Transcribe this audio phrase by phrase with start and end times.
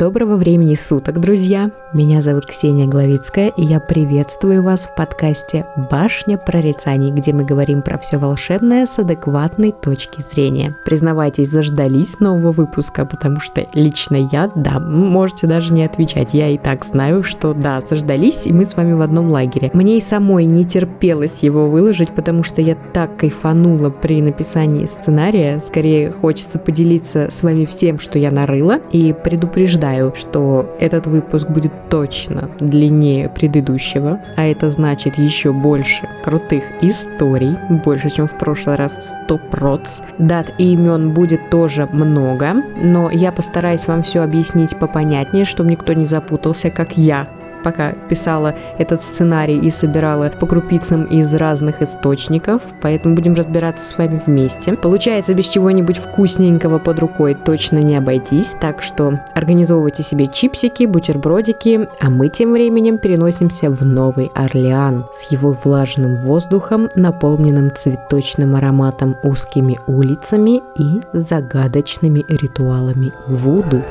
[0.00, 1.70] Доброго времени суток, друзья!
[1.92, 7.82] Меня зовут Ксения Главицкая, и я приветствую вас в подкасте «Башня прорицаний», где мы говорим
[7.82, 10.74] про все волшебное с адекватной точки зрения.
[10.86, 16.56] Признавайтесь, заждались нового выпуска, потому что лично я, да, можете даже не отвечать, я и
[16.56, 19.70] так знаю, что да, заждались, и мы с вами в одном лагере.
[19.74, 25.60] Мне и самой не терпелось его выложить, потому что я так кайфанула при написании сценария,
[25.60, 31.48] скорее хочется поделиться с вами всем, что я нарыла, и предупреждать предупреждаю, что этот выпуск
[31.48, 38.76] будет точно длиннее предыдущего, а это значит еще больше крутых историй, больше, чем в прошлый
[38.76, 40.00] раз 100 проц.
[40.18, 45.92] Дат и имен будет тоже много, но я постараюсь вам все объяснить попонятнее, чтобы никто
[45.92, 47.28] не запутался, как я
[47.62, 53.96] пока писала этот сценарий и собирала по крупицам из разных источников, поэтому будем разбираться с
[53.96, 54.74] вами вместе.
[54.74, 61.88] Получается, без чего-нибудь вкусненького под рукой точно не обойтись, так что организовывайте себе чипсики, бутербродики,
[62.00, 69.16] а мы тем временем переносимся в Новый Орлеан с его влажным воздухом, наполненным цветочным ароматом,
[69.22, 73.82] узкими улицами и загадочными ритуалами Вуду.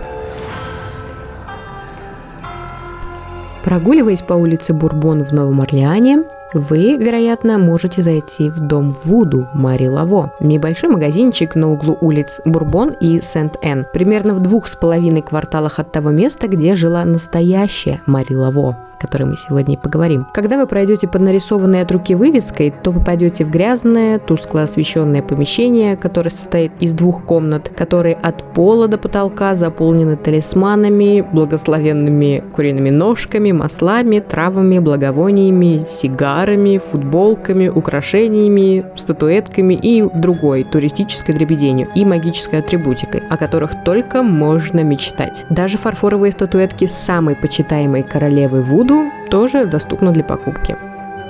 [3.64, 9.88] Прогуливаясь по улице Бурбон в Новом Орлеане, вы, вероятно, можете зайти в дом Вуду Мари
[9.88, 10.34] Лаво.
[10.40, 15.92] Небольшой магазинчик на углу улиц Бурбон и Сент-Эн, примерно в двух с половиной кварталах от
[15.92, 20.28] того места, где жила настоящая Мари Лаво которой мы сегодня и поговорим.
[20.34, 25.96] Когда вы пройдете под нарисованной от руки вывеской, то попадете в грязное, тускло освещенное помещение,
[25.96, 33.52] которое состоит из двух комнат, которые от пола до потолка заполнены талисманами, благословенными куриными ножками,
[33.52, 43.38] маслами, травами, благовониями, сигарами, футболками, украшениями, статуэтками и другой туристической дребеденью и магической атрибутикой, о
[43.38, 45.46] которых только можно мечтать.
[45.50, 50.76] Даже фарфоровые статуэтки самой почитаемой королевы Вуд Вуду тоже доступна для покупки.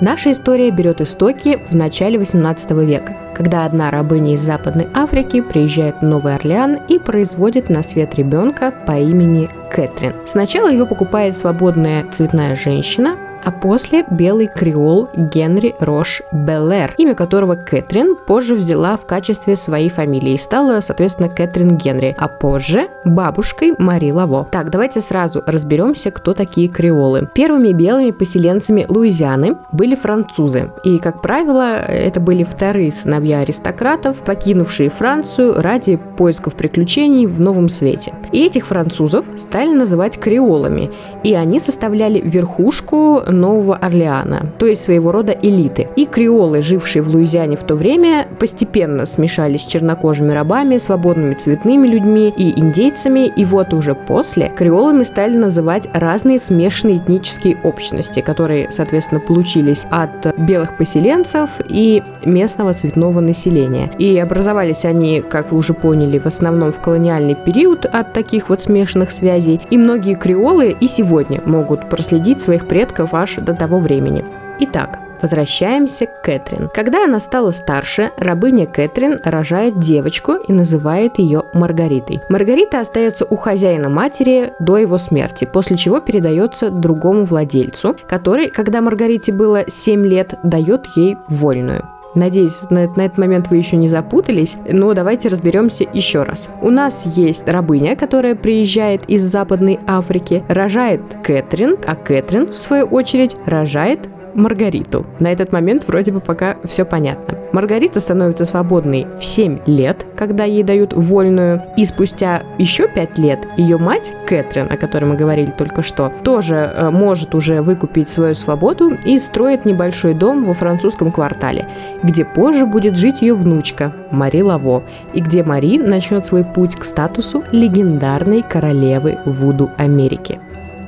[0.00, 5.96] Наша история берет истоки в начале 18 века, когда одна рабыня из Западной Африки приезжает
[6.00, 10.14] в Новый Орлеан и производит на свет ребенка по имени Кэтрин.
[10.26, 17.54] Сначала ее покупает свободная цветная женщина, а после белый креол Генри Рош Беллер, имя которого
[17.54, 23.74] Кэтрин позже взяла в качестве своей фамилии и стала, соответственно, Кэтрин Генри, а позже бабушкой
[23.78, 24.48] Мари Лаво.
[24.50, 27.28] Так, давайте сразу разберемся, кто такие креолы.
[27.34, 34.90] Первыми белыми поселенцами Луизианы были французы, и, как правило, это были вторые сыновья аристократов, покинувшие
[34.90, 38.14] Францию ради поисков приключений в новом свете.
[38.32, 40.90] И этих французов стали называть креолами,
[41.22, 45.88] и они составляли верхушку Нового Орлеана, то есть своего рода элиты.
[45.96, 51.86] И креолы, жившие в Луизиане в то время, постепенно смешались с чернокожими рабами, свободными цветными
[51.86, 58.70] людьми и индейцами, и вот уже после креолами стали называть разные смешанные этнические общности, которые,
[58.70, 63.90] соответственно, получились от белых поселенцев и местного цветного населения.
[63.98, 68.60] И образовались они, как вы уже поняли, в основном в колониальный период от таких вот
[68.60, 74.24] смешанных связей, и многие креолы и сегодня могут проследить своих предков аж до того времени.
[74.58, 76.70] Итак, Возвращаемся к Кэтрин.
[76.72, 82.22] Когда она стала старше, рабыня Кэтрин рожает девочку и называет ее Маргаритой.
[82.28, 88.80] Маргарита остается у хозяина матери до его смерти, после чего передается другому владельцу, который, когда
[88.80, 91.86] Маргарите было 7 лет, дает ей вольную.
[92.14, 96.48] Надеюсь, на, на этот момент вы еще не запутались, но давайте разберемся еще раз.
[96.60, 102.86] У нас есть рабыня, которая приезжает из Западной Африки, рожает Кэтрин, а Кэтрин, в свою
[102.86, 105.06] очередь, рожает Маргариту.
[105.18, 107.38] На этот момент вроде бы пока все понятно.
[107.52, 113.40] Маргарита становится свободной в 7 лет, когда ей дают вольную, и спустя еще 5 лет
[113.56, 118.34] ее мать, Кэтрин, о которой мы говорили только что, тоже э, может уже выкупить свою
[118.34, 121.68] свободу и строит небольшой дом во французском квартале,
[122.02, 126.84] где позже будет жить ее внучка Мари Лаво, и где Мари начнет свой путь к
[126.84, 130.40] статусу легендарной королевы Вуду Америки.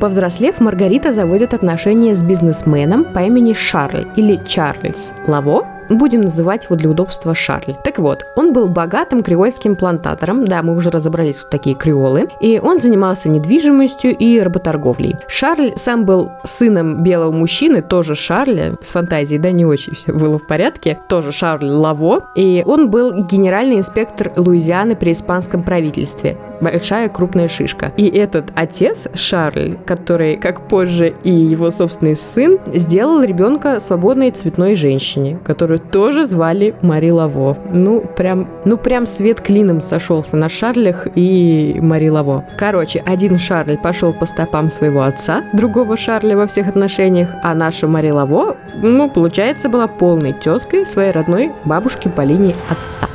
[0.02, 5.12] Повзрослев, Маргарита заводит отношения с бизнесменом по имени Шарль или Чарльз.
[5.28, 7.74] Лаво, Будем называть его для удобства Шарль.
[7.84, 12.60] Так вот, он был богатым креольским плантатором, да, мы уже разобрались, кто такие креолы, и
[12.62, 15.16] он занимался недвижимостью и работорговлей.
[15.28, 20.38] Шарль сам был сыном белого мужчины, тоже Шарля, с фантазией, да, не очень все было
[20.38, 27.08] в порядке, тоже Шарль Лаво, и он был генеральный инспектор Луизианы при испанском правительстве большая
[27.08, 27.92] крупная шишка.
[27.96, 34.74] И этот отец, Шарль, который, как позже и его собственный сын, сделал ребенка свободной цветной
[34.76, 37.56] женщине, которую тоже звали Мари Лаво.
[37.74, 42.44] Ну, прям, ну, прям свет клином сошелся на Шарлях и Мари Лаво.
[42.56, 47.86] Короче, один Шарль пошел по стопам своего отца, другого Шарля во всех отношениях, а наша
[47.86, 53.08] Мари Лаво, ну, получается, была полной тезкой своей родной бабушки по линии отца.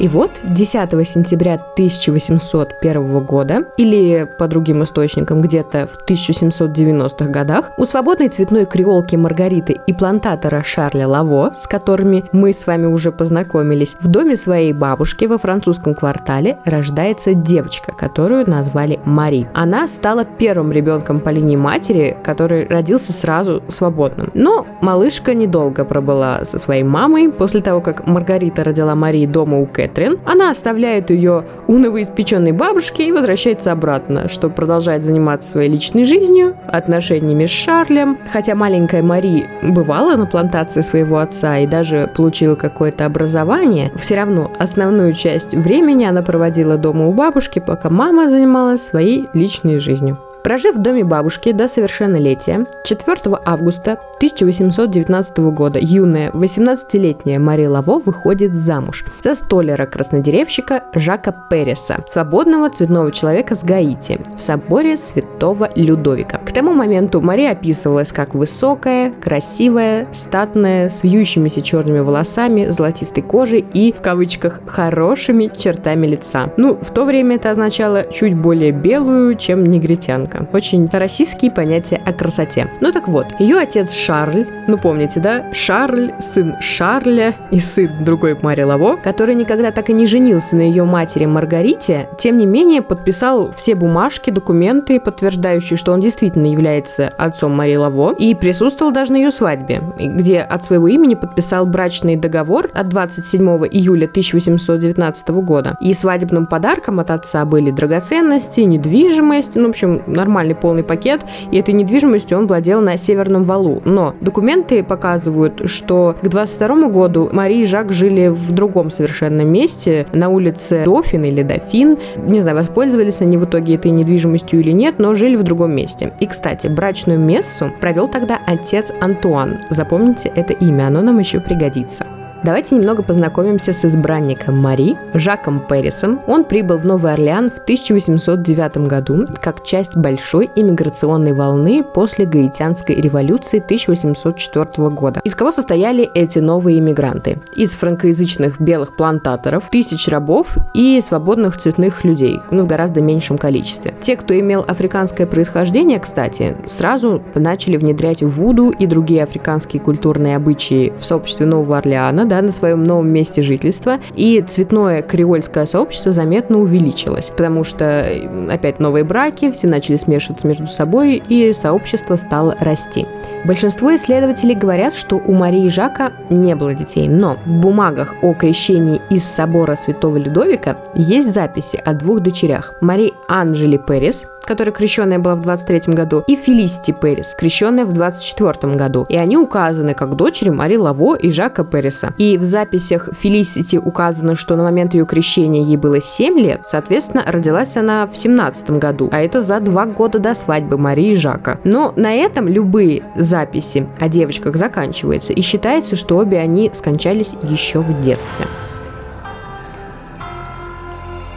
[0.00, 7.84] И вот 10 сентября 1801 года, или по другим источникам где-то в 1790-х годах, у
[7.84, 13.94] свободной цветной креолки Маргариты и плантатора Шарля Лаво, с которыми мы с вами уже познакомились,
[14.00, 19.50] в доме своей бабушки во французском квартале рождается девочка, которую назвали Мари.
[19.52, 24.30] Она стала первым ребенком по линии матери, который родился сразу свободным.
[24.32, 27.28] Но малышка недолго пробыла со своей мамой.
[27.28, 32.52] После того, как Маргарита родила Мари дома у Кэт, Кэтрин, она оставляет ее у новоиспеченной
[32.52, 38.18] бабушки и возвращается обратно, чтобы продолжать заниматься своей личной жизнью, отношениями с Шарлем.
[38.32, 44.50] Хотя маленькая Мари бывала на плантации своего отца и даже получила какое-то образование, все равно
[44.58, 50.18] основную часть времени она проводила дома у бабушки, пока мама занималась своей личной жизнью.
[50.42, 58.54] Прожив в доме бабушки до совершеннолетия, 4 августа 1819 года юная 18-летняя Мари Лаво выходит
[58.54, 66.38] замуж за столяра-краснодеревщика Жака Переса, свободного цветного человека с Гаити, в соборе святого Людовика.
[66.38, 73.64] К тому моменту Мари описывалась как высокая, красивая, статная, с вьющимися черными волосами, золотистой кожей
[73.74, 76.50] и, в кавычках, хорошими чертами лица.
[76.56, 80.48] Ну, в то время это означало чуть более белую, чем негритянка ребенка.
[80.52, 82.68] Очень российские понятия о красоте.
[82.80, 85.52] Ну так вот, ее отец Шарль, ну помните, да?
[85.52, 90.62] Шарль, сын Шарля и сын другой Мари Лаво, который никогда так и не женился на
[90.62, 97.08] ее матери Маргарите, тем не менее подписал все бумажки, документы, подтверждающие, что он действительно является
[97.08, 102.16] отцом Мари Лаво, и присутствовал даже на ее свадьбе, где от своего имени подписал брачный
[102.16, 103.40] договор от 27
[103.70, 105.76] июля 1819 года.
[105.80, 111.58] И свадебным подарком от отца были драгоценности, недвижимость, ну, в общем, нормальный полный пакет, и
[111.58, 113.82] этой недвижимостью он владел на Северном Валу.
[113.84, 120.06] Но документы показывают, что к 22 году Мари и Жак жили в другом совершенно месте,
[120.12, 121.98] на улице Дофин или Дофин.
[122.16, 126.12] Не знаю, воспользовались они в итоге этой недвижимостью или нет, но жили в другом месте.
[126.20, 129.58] И, кстати, брачную мессу провел тогда отец Антуан.
[129.70, 132.06] Запомните это имя, оно нам еще пригодится.
[132.42, 136.22] Давайте немного познакомимся с избранником Мари, Жаком Перрисом.
[136.26, 142.96] Он прибыл в Новый Орлеан в 1809 году как часть большой иммиграционной волны после Гаитянской
[142.96, 145.20] революции 1804 года.
[145.22, 147.42] Из кого состояли эти новые иммигранты?
[147.54, 153.94] Из франкоязычных белых плантаторов, тысяч рабов и свободных цветных людей, ну, в гораздо меньшем количестве.
[154.00, 160.94] Те, кто имел африканское происхождение, кстати, сразу начали внедрять вуду и другие африканские культурные обычаи
[160.98, 166.58] в сообществе Нового Орлеана, да, на своем новом месте жительства, и цветное креольское сообщество заметно
[166.58, 168.06] увеличилось, потому что
[168.48, 173.06] опять новые браки, все начали смешиваться между собой, и сообщество стало расти.
[173.44, 179.00] Большинство исследователей говорят, что у Марии Жака не было детей, но в бумагах о крещении
[179.10, 182.74] из собора Святого Людовика есть записи о двух дочерях.
[182.80, 188.74] Марии Анжели Перес, которая крещенная была в 23 году, и Фелисити Перес, крещенная в 24
[188.74, 189.06] году.
[189.08, 192.12] И они указаны как дочери Мари Лаво и Жака Переса.
[192.20, 197.24] И в записях Фелисити указано, что на момент ее крещения ей было 7 лет, соответственно,
[197.26, 201.58] родилась она в 17 году, а это за два года до свадьбы Марии и Жака.
[201.64, 207.78] Но на этом любые записи о девочках заканчиваются, и считается, что обе они скончались еще
[207.80, 208.44] в детстве.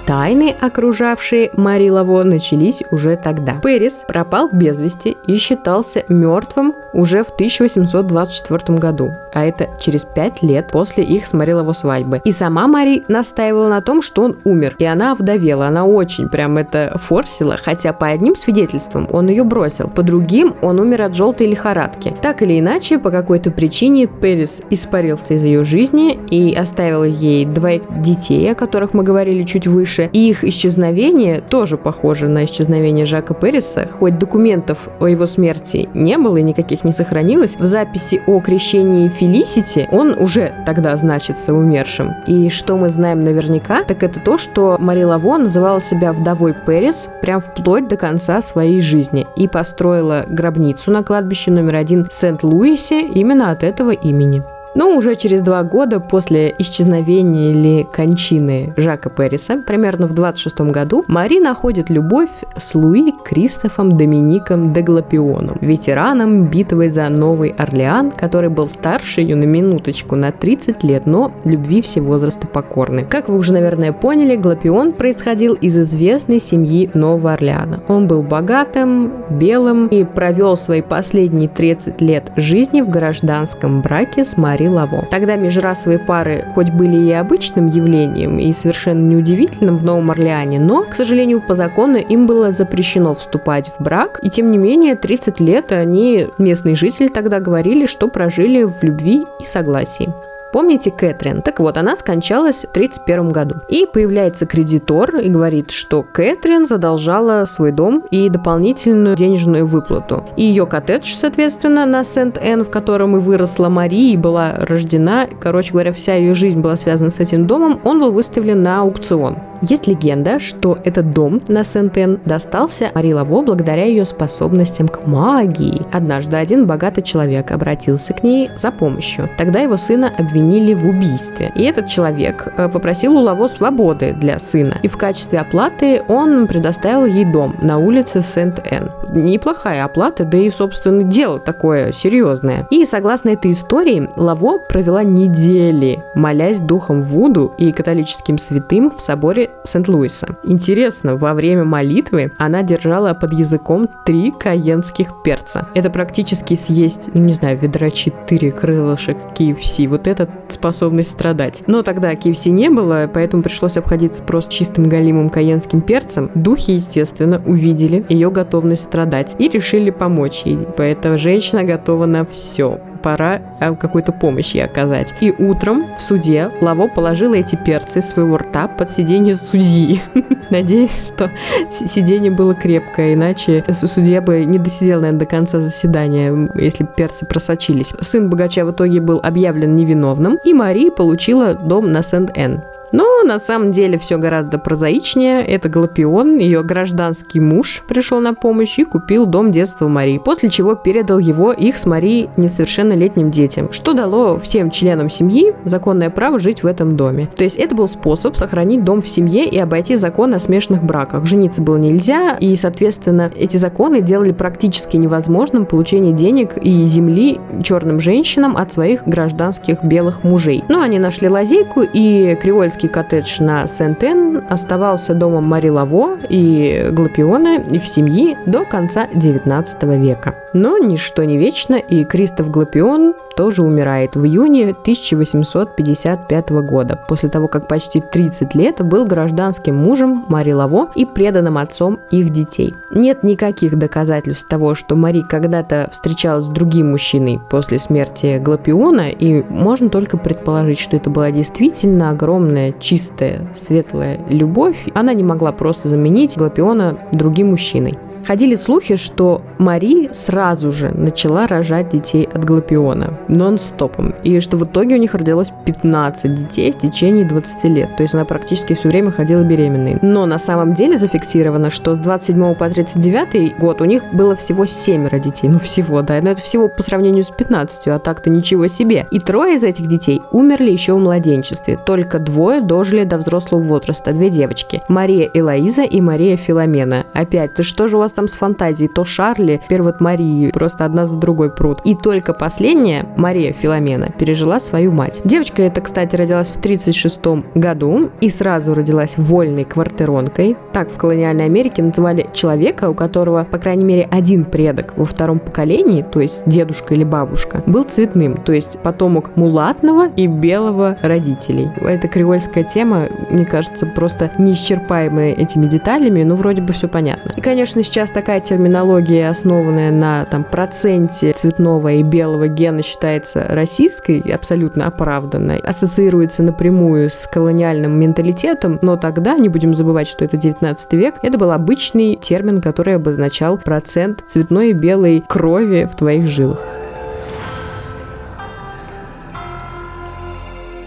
[0.06, 3.54] Тайны, окружавшие Мари Лаво, начались уже тогда.
[3.64, 10.44] Перес пропал без вести и считался мертвым уже в 1824 году, а это через пять
[10.44, 12.22] лет после их с Мари Лаво свадьбы.
[12.26, 16.58] И сама Мари настаивала на том, что он умер, и она овдовела, она очень прям
[16.58, 21.48] это форсила, хотя по одним свидетельствам он ее бросил, по другим он умер от желтой
[21.48, 22.14] лихорадки.
[22.22, 27.84] Так или иначе, по какой-то причине Перес испарился из ее жизни и оставил ей двоих
[28.02, 30.10] детей, о которых мы говорили чуть выше, выше.
[30.14, 33.88] И их исчезновение тоже похоже на исчезновение Жака Перриса.
[34.00, 39.10] Хоть документов о его смерти не было и никаких не сохранилось, в записи о крещении
[39.10, 42.14] Фелисити он уже тогда значится умершим.
[42.28, 47.10] И что мы знаем наверняка, так это то, что Мари Лаво называла себя вдовой Перрис
[47.22, 53.52] прям вплоть до конца своей жизни и построила гробницу на кладбище номер один Сент-Луисе именно
[53.52, 54.44] от этого имени.
[54.76, 61.04] Но уже через два года после исчезновения или кончины Жака Перриса, примерно в 26 году,
[61.08, 68.50] Мари находит любовь с Луи Кристофом Домиником де Глапионом, ветераном битвы за Новый Орлеан, который
[68.50, 73.06] был старше ее на минуточку на 30 лет, но любви все возраста покорны.
[73.06, 77.84] Как вы уже, наверное, поняли, Глапион происходил из известной семьи Нового Орлеана.
[77.88, 84.36] Он был богатым, белым и провел свои последние 30 лет жизни в гражданском браке с
[84.36, 85.08] Мари Лаво.
[85.10, 90.84] Тогда межрасовые пары хоть были и обычным явлением, и совершенно неудивительным в Новом Орлеане, но,
[90.84, 95.40] к сожалению, по закону им было запрещено вступать в брак, и тем не менее 30
[95.40, 100.14] лет они, местные жители тогда говорили, что прожили в любви и согласии.
[100.54, 101.42] Помните Кэтрин?
[101.42, 103.56] Так вот, она скончалась в 1931 году.
[103.70, 110.24] И появляется кредитор и говорит, что Кэтрин задолжала свой дом и дополнительную денежную выплату.
[110.38, 115.72] И ее коттедж, соответственно, на Сент-Эн, в котором и выросла Мари и была рождена, короче
[115.72, 119.38] говоря, вся ее жизнь была связана с этим домом, он был выставлен на аукцион.
[119.62, 125.86] Есть легенда, что этот дом на Сент-Эн достался Мари благодаря ее способностям к магии.
[125.92, 129.30] Однажды один богатый человек обратился к ней за помощью.
[129.38, 131.52] Тогда его сына обвинили в убийстве.
[131.56, 134.78] И этот человек э, попросил у Лаво свободы для сына.
[134.84, 138.92] И в качестве оплаты он предоставил ей дом на улице Сент-Эн.
[139.10, 142.68] Неплохая оплата, да и, собственно, дело такое серьезное.
[142.70, 149.50] И согласно этой истории, Лаво провела недели, молясь духом Вуду и католическим святым в соборе
[149.64, 150.36] Сент-Луиса.
[150.44, 155.68] Интересно, во время молитвы она держала под языком три каенских перца.
[155.74, 159.88] Это практически съесть, не знаю, ведра 4 крылышек KFC.
[159.88, 161.64] Вот это способность страдать.
[161.68, 166.32] Но тогда KFC не было, поэтому пришлось обходиться просто чистым галимым каенским перцем.
[166.36, 170.60] Духи, естественно, увидели ее готовность страдать и решили помочь ей.
[170.78, 175.14] Поэтому женщина готова на все пора а, какую-то помощь ей оказать.
[175.22, 180.02] И утром в суде Лаво положила эти перцы своего рта под сиденье судьи.
[180.50, 181.30] Надеюсь, что
[181.70, 187.94] сиденье было крепкое, иначе судья бы не досидел, наверное, до конца заседания, если перцы просочились.
[188.02, 192.64] Сын богача в итоге был объявлен невиновным, и Мари получила дом на Сент-Энн.
[192.94, 195.44] Но на самом деле все гораздо прозаичнее.
[195.44, 200.76] Это Глапион, ее гражданский муж, пришел на помощь и купил дом детства Марии, после чего
[200.76, 206.62] передал его их с Марией несовершеннолетним детям, что дало всем членам семьи законное право жить
[206.62, 207.28] в этом доме.
[207.36, 211.26] То есть это был способ сохранить дом в семье и обойти закон о смешанных браках.
[211.26, 218.00] Жениться было нельзя, и, соответственно, эти законы делали практически невозможным получение денег и земли черным
[218.00, 220.64] женщинам от своих гражданских белых мужей.
[220.70, 226.90] Но они нашли лазейку, и креольский Киевский коттедж на Сент-Эн оставался домом Мари Лаво и
[226.92, 230.43] Глапиона, их семьи, до конца XIX века.
[230.54, 237.48] Но ничто не вечно, и Кристоф Глапион тоже умирает в июне 1855 года, после того,
[237.48, 242.76] как почти 30 лет был гражданским мужем Мари Лаво и преданным отцом их детей.
[242.92, 249.42] Нет никаких доказательств того, что Мари когда-то встречалась с другим мужчиной после смерти Глапиона, и
[249.50, 254.88] можно только предположить, что это была действительно огромная, чистая, светлая любовь.
[254.94, 257.98] Она не могла просто заменить Глапиона другим мужчиной.
[258.26, 264.64] Ходили слухи, что Мари сразу же начала рожать детей от Глапиона нон-стопом, и что в
[264.66, 268.88] итоге у них родилось 15 детей в течение 20 лет, то есть она практически все
[268.88, 270.00] время ходила беременной.
[270.02, 274.66] Но на самом деле зафиксировано, что с 27 по 39 год у них было всего
[274.66, 278.68] семеро детей, ну всего, да, но это всего по сравнению с 15, а так-то ничего
[278.68, 279.06] себе.
[279.12, 284.14] И трое из этих детей умерли еще в младенчестве, только двое дожили до взрослого возраста,
[284.14, 287.06] две девочки, Мария Элоиза и Мария Филомена.
[287.14, 290.86] Опять, ты что же у вас там с фантазией, то Шарли, теперь вот Марии, просто
[290.86, 291.80] одна за другой пруд.
[291.84, 295.22] И только последняя, Мария Филомена, пережила свою мать.
[295.24, 297.22] Девочка эта, кстати, родилась в 36
[297.56, 300.58] году и сразу родилась вольной квартиронкой.
[300.72, 305.40] Так в колониальной Америке называли человека, у которого, по крайней мере, один предок во втором
[305.40, 311.70] поколении, то есть дедушка или бабушка, был цветным, то есть потомок мулатного и белого родителей.
[311.82, 317.32] Эта креольская тема, мне кажется, просто неисчерпаемая этими деталями, но вроде бы все понятно.
[317.36, 323.46] И, конечно, сейчас сейчас такая терминология, основанная на там, проценте цветного и белого гена, считается
[323.48, 330.36] расистской, абсолютно оправданной, ассоциируется напрямую с колониальным менталитетом, но тогда, не будем забывать, что это
[330.36, 336.28] 19 век, это был обычный термин, который обозначал процент цветной и белой крови в твоих
[336.28, 336.60] жилах.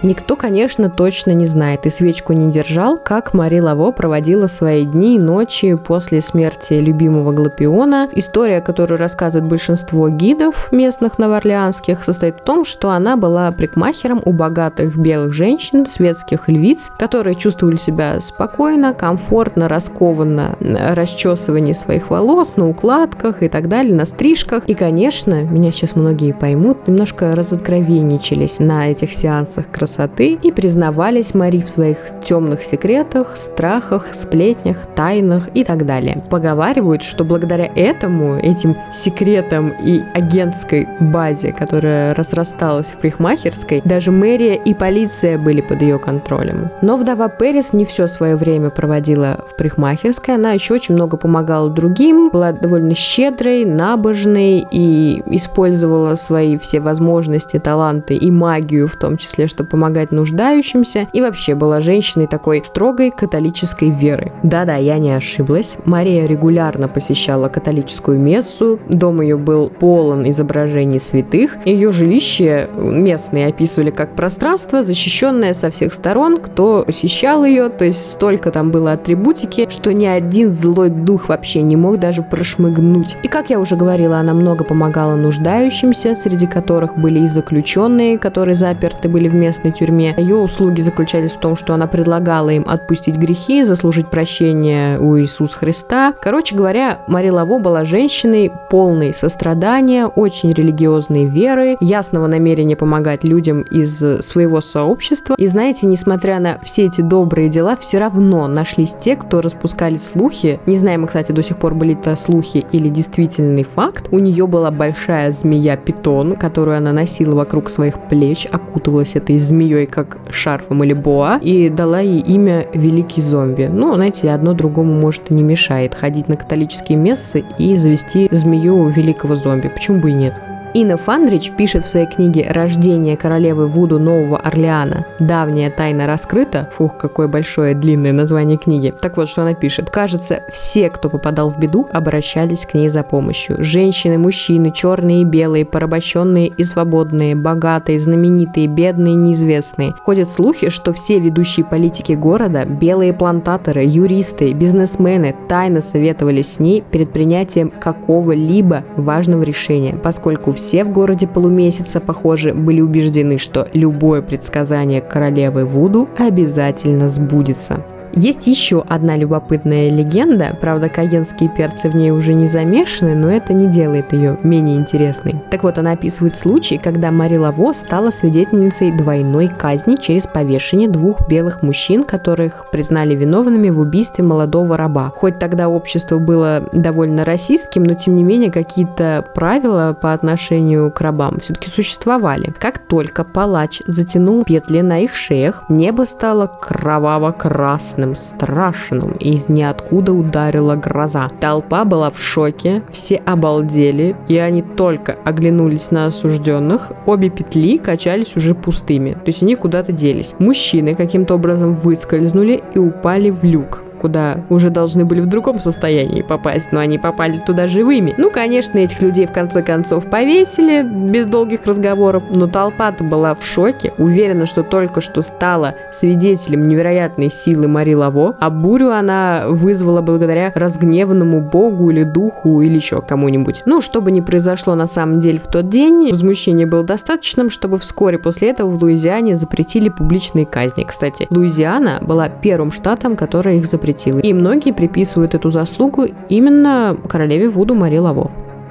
[0.07, 5.17] Никто, конечно, точно не знает и свечку не держал, как Мари Лаво проводила свои дни
[5.17, 8.09] и ночи после смерти любимого Глапиона.
[8.13, 14.33] История, которую рассказывает большинство гидов местных новоорлеанских, состоит в том, что она была прикмахером у
[14.33, 22.55] богатых белых женщин, светских львиц, которые чувствовали себя спокойно, комфортно, раскованно на расчесывании своих волос,
[22.55, 24.69] на укладках и так далее, на стрижках.
[24.69, 31.35] И, конечно, меня сейчас многие поймут, немножко разоткровенничались на этих сеансах красоты красоты и признавались
[31.35, 36.23] Мари в своих темных секретах, страхах, сплетнях, тайнах и так далее.
[36.31, 44.55] Поговаривают, что благодаря этому, этим секретам и агентской базе, которая разрасталась в парикмахерской, даже мэрия
[44.55, 46.71] и полиция были под ее контролем.
[46.83, 51.71] Но вдова Перес не все свое время проводила в парикмахерской, она еще очень много помогала
[51.71, 59.17] другим, была довольно щедрой, набожной и использовала свои все возможности, таланты и магию в том
[59.17, 64.33] числе, чтобы помогать нуждающимся и вообще была женщиной такой строгой католической веры.
[64.43, 65.77] Да-да, я не ошиблась.
[65.85, 71.57] Мария регулярно посещала католическую мессу, дом ее был полон изображений святых.
[71.65, 78.11] Ее жилище местные описывали как пространство, защищенное со всех сторон, кто посещал ее, то есть
[78.11, 83.17] столько там было атрибутики, что ни один злой дух вообще не мог даже прошмыгнуть.
[83.23, 88.55] И как я уже говорила, она много помогала нуждающимся, среди которых были и заключенные, которые
[88.55, 90.15] заперты были в местной местной тюрьме.
[90.17, 95.57] Ее услуги заключались в том, что она предлагала им отпустить грехи, заслужить прощение у Иисуса
[95.57, 96.15] Христа.
[96.21, 103.63] Короче говоря, Мари Лаво была женщиной полной сострадания, очень религиозной веры, ясного намерения помогать людям
[103.63, 105.35] из своего сообщества.
[105.39, 110.61] И знаете, несмотря на все эти добрые дела, все равно нашлись те, кто распускали слухи.
[110.67, 114.09] Не знаем, кстати, до сих пор были это слухи или действительный факт.
[114.11, 119.87] У нее была большая змея-питон, которую она носила вокруг своих плеч, окутывалась этой змеей змеей,
[119.87, 123.69] как шарфом или боа, и дала ей имя Великий зомби.
[123.73, 128.89] Ну, знаете, одно другому, может, и не мешает ходить на католические мессы и завести змею
[128.89, 129.69] Великого зомби.
[129.69, 130.35] Почему бы и нет?
[130.77, 135.07] Инна Фандрич пишет в своей книге «Рождение королевы Вуду Нового Орлеана.
[135.19, 136.69] Давняя тайна раскрыта».
[136.77, 138.93] Фух, какое большое длинное название книги.
[139.01, 139.89] Так вот, что она пишет.
[139.89, 143.57] Кажется, все, кто попадал в беду, обращались к ней за помощью.
[143.65, 149.95] Женщины, мужчины, черные и белые, порабощенные и свободные, богатые, знаменитые, бедные, неизвестные.
[150.05, 156.83] Ходят слухи, что все ведущие политики города, белые плантаторы, юристы, бизнесмены тайно советовались с ней
[156.83, 163.69] перед принятием какого-либо важного решения, поскольку все все в городе полумесяца, похоже, были убеждены, что
[163.73, 167.85] любое предсказание королевы Вуду обязательно сбудется.
[168.19, 173.53] Есть еще одна любопытная легенда, правда, каенские перцы в ней уже не замешаны, но это
[173.53, 175.35] не делает ее менее интересной.
[175.51, 181.29] Так вот, она описывает случай, когда Мари Лаво стала свидетельницей двойной казни через повешение двух
[181.29, 185.13] белых мужчин, которых признали виновными в убийстве молодого раба.
[185.15, 191.03] Хоть тогда общество было довольно расистским, но тем не менее какие-то правила по отношению к
[191.03, 192.55] рабам все-таки существовали.
[192.59, 199.49] Как только палач затянул петли на их шеях, небо стало кроваво-красным страшным, страшным, и из
[199.49, 201.29] ниоткуда ударила гроза.
[201.41, 208.37] Толпа была в шоке, все обалдели, и они только оглянулись на осужденных, обе петли качались
[208.37, 210.35] уже пустыми, то есть они куда-то делись.
[210.39, 216.23] Мужчины каким-то образом выскользнули и упали в люк куда уже должны были в другом состоянии
[216.23, 218.15] попасть, но они попали туда живыми.
[218.17, 223.45] Ну, конечно, этих людей в конце концов повесили, без долгих разговоров, но толпа-то была в
[223.45, 230.01] шоке, уверена, что только что стала свидетелем невероятной силы Мари Лаво, а бурю она вызвала
[230.01, 233.63] благодаря разгневанному богу или духу или еще кому-нибудь.
[233.67, 237.79] Ну, что бы ни произошло на самом деле в тот день, возмущение было достаточным, чтобы
[237.79, 240.85] вскоре после этого в Луизиане запретили публичные казни.
[240.85, 244.19] Кстати, Луизиана была первым штатом, который их запретил запретил.
[244.19, 248.31] И многие приписывают эту заслугу именно королеве Вуду Мари Лаво.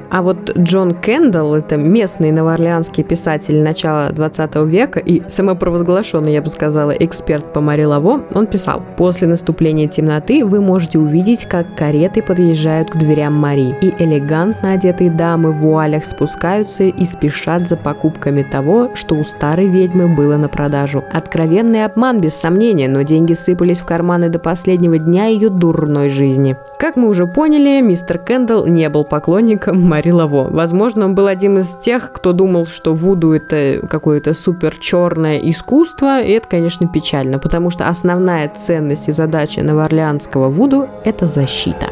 [0.09, 6.49] А вот Джон Кендалл, это местный новоорлеанский писатель начала 20 века и самопровозглашенный, я бы
[6.49, 12.21] сказала, эксперт по Мари Лаво, он писал, «После наступления темноты вы можете увидеть, как кареты
[12.21, 18.43] подъезжают к дверям Мари, и элегантно одетые дамы в вуалях спускаются и спешат за покупками
[18.43, 21.03] того, что у старой ведьмы было на продажу.
[21.11, 26.55] Откровенный обман, без сомнения, но деньги сыпались в карманы до последнего дня ее дурной жизни».
[26.77, 30.49] Как мы уже поняли, мистер Кендалл не был поклонником Мари Лаво.
[30.51, 36.21] Возможно, он был один из тех, кто думал, что Вуду это какое-то супер черное искусство,
[36.21, 41.87] и это, конечно, печально, потому что основная ценность и задача новоорлеанского Вуду– это защита.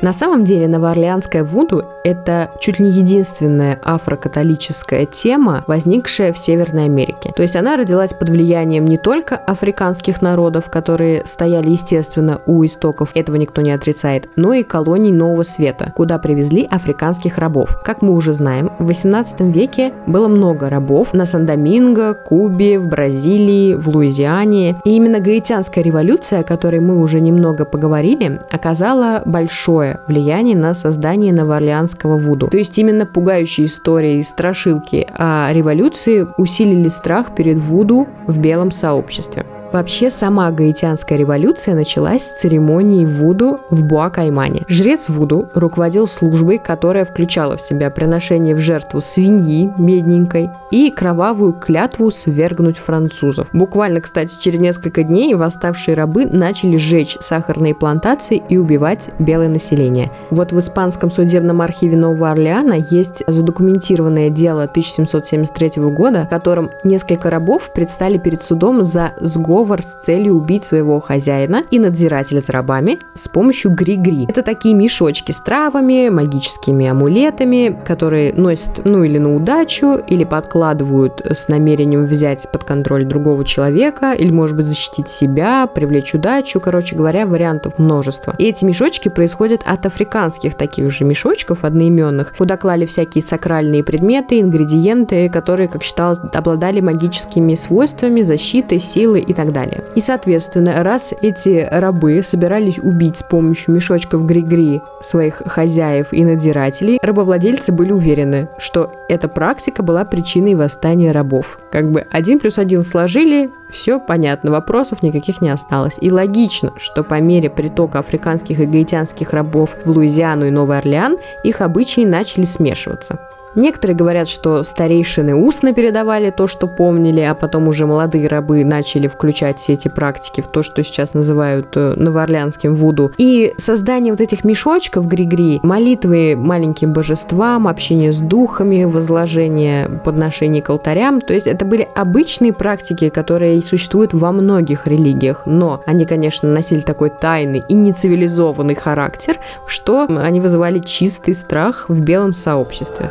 [0.00, 6.84] На самом деле новоорлеанская Вуду– это чуть ли не единственная афрокатолическая тема, возникшая в Северной
[6.84, 7.32] Америке.
[7.34, 13.10] То есть она родилась под влиянием не только африканских народов, которые стояли, естественно, у истоков,
[13.14, 17.76] этого никто не отрицает, но и колоний Нового Света, куда привезли африканских рабов.
[17.84, 23.74] Как мы уже знаем, в 18 веке было много рабов на Сан-Доминго, Кубе, в Бразилии,
[23.74, 24.76] в Луизиане.
[24.84, 31.32] И именно гаитянская революция, о которой мы уже немного поговорили, оказала большое влияние на создание
[31.32, 32.48] новоорлеанского вуду.
[32.48, 38.70] То есть именно пугающие истории и страшилки о революции усилили страх перед Вуду в белом
[38.70, 39.46] сообществе.
[39.72, 44.64] Вообще, сама гаитянская революция началась с церемонии Вуду в Буакаймане.
[44.68, 51.52] Жрец Вуду руководил службой, которая включала в себя приношение в жертву свиньи, бедненькой, и кровавую
[51.52, 53.48] клятву свергнуть французов.
[53.52, 60.12] Буквально, кстати, через несколько дней восставшие рабы начали сжечь сахарные плантации и убивать белое население.
[60.30, 67.30] Вот в испанском судебном архиве Нового Орлеана есть задокументированное дело 1773 года, в котором несколько
[67.30, 72.52] рабов предстали перед судом за сговор сговор с целью убить своего хозяина и надзирателя за
[72.52, 74.26] рабами с помощью гри-гри.
[74.28, 81.22] Это такие мешочки с травами, магическими амулетами, которые носят ну или на удачу, или подкладывают
[81.24, 86.60] с намерением взять под контроль другого человека, или, может быть, защитить себя, привлечь удачу.
[86.60, 88.34] Короче говоря, вариантов множество.
[88.36, 94.38] И эти мешочки происходят от африканских таких же мешочков одноименных, куда клали всякие сакральные предметы,
[94.40, 99.84] ингредиенты, которые, как считалось, обладали магическими свойствами, защитой, силой и так далее далее.
[99.94, 106.98] И, соответственно, раз эти рабы собирались убить с помощью мешочков гри-гри своих хозяев и надзирателей,
[107.02, 111.58] рабовладельцы были уверены, что эта практика была причиной восстания рабов.
[111.70, 115.94] Как бы один плюс один сложили, все понятно, вопросов никаких не осталось.
[116.00, 121.16] И логично, что по мере притока африканских и гаитянских рабов в Луизиану и Новый Орлеан
[121.44, 123.18] их обычаи начали смешиваться.
[123.56, 129.08] Некоторые говорят, что старейшины устно передавали то, что помнили, а потом уже молодые рабы начали
[129.08, 133.12] включать все эти практики в то, что сейчас называют э, новоорлеанским вуду.
[133.16, 140.68] И создание вот этих мешочков гри-гри, молитвы маленьким божествам, общение с духами, возложение подношений к
[140.68, 146.50] алтарям, то есть это были обычные практики, которые существуют во многих религиях, но они, конечно,
[146.50, 153.10] носили такой тайный и нецивилизованный характер, что они вызывали чистый страх в белом сообществе.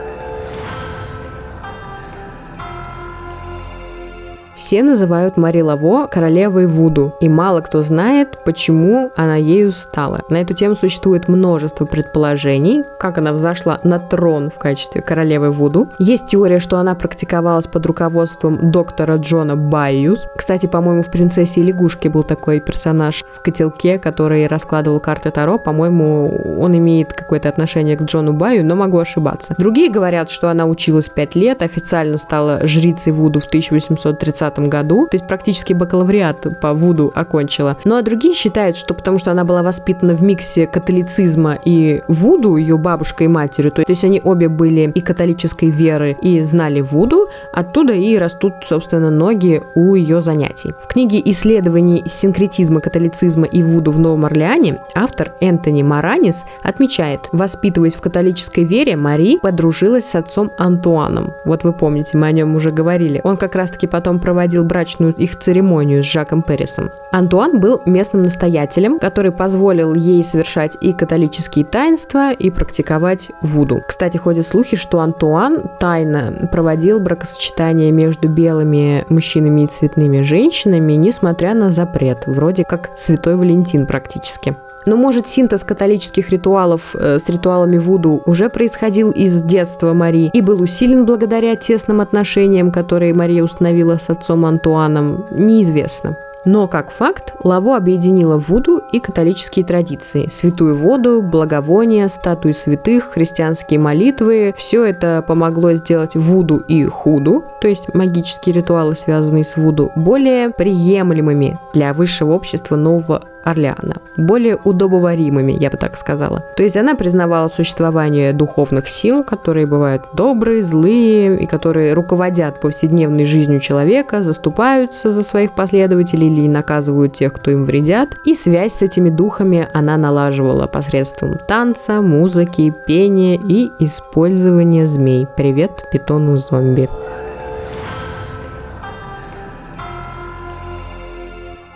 [4.56, 10.22] Все называют Мари Лаво королевой Вуду, и мало кто знает, почему она ею стала.
[10.30, 15.89] На эту тему существует множество предположений, как она взошла на трон в качестве королевы Вуду.
[16.00, 20.26] Есть теория, что она практиковалась под руководством доктора Джона Байюс.
[20.38, 25.60] Кстати, по-моему, в «Принцессе и лягушке» был такой персонаж в котелке, который раскладывал карты Таро.
[25.60, 29.54] По-моему, он имеет какое-то отношение к Джону Баю, но могу ошибаться.
[29.58, 35.08] Другие говорят, что она училась 5 лет, официально стала жрицей Вуду в 1830 1920 году,
[35.08, 37.77] то есть практически бакалавриат по Вуду окончила.
[37.86, 42.55] Ну а другие считают, что потому что она была воспитана в миксе католицизма и Вуду,
[42.55, 47.27] ее бабушкой и матерью, то есть они обе были и католической веры, и знали Вуду,
[47.53, 50.73] оттуда и растут, собственно, ноги у ее занятий.
[50.81, 57.95] В книге исследований синкретизма католицизма и Вуду в Новом Орлеане автор Энтони Маранис отмечает, воспитываясь
[57.95, 61.34] в католической вере, Мари подружилась с отцом Антуаном.
[61.45, 63.21] Вот вы помните, мы о нем уже говорили.
[63.23, 66.91] Он как раз-таки потом проводил проводил брачную их церемонию с Жаком Перрисом.
[67.13, 73.82] Антуан был местным настоятелем, который позволил ей совершать и католические таинства, и практиковать вуду.
[73.88, 81.54] Кстати, ходят слухи, что Антуан тайно проводил бракосочетание между белыми мужчинами и цветными женщинами, несмотря
[81.54, 84.58] на запрет, вроде как святой Валентин практически.
[84.86, 90.41] Но, может, синтез католических ритуалов э, с ритуалами Вуду уже происходил из детства Марии и
[90.41, 96.15] был усилен благодаря тесным отношениям, которые Мария установила с отцом Антуаном, неизвестно.
[96.45, 100.28] Но, как факт, Лаво объединила Вуду и католические традиции.
[100.32, 104.54] Святую воду, благовония, статуи святых, христианские молитвы.
[104.56, 110.52] Все это помогло сделать Вуду и Худу, то есть магические ритуалы, связанные с Вуду, более
[110.52, 116.43] приемлемыми для высшего общества Нового Орлеана, более удобоваримыми, я бы так сказала.
[116.58, 123.23] То есть она признавала существование духовных сил, которые бывают добрые, злые, и которые руководят повседневной
[123.23, 128.17] жизнью человека, заступаются за своих последователей или наказывают тех, кто им вредят.
[128.25, 135.27] И связь с этими духами она налаживала посредством танца, музыки, пения и использования змей.
[135.38, 136.89] Привет, питону-зомби.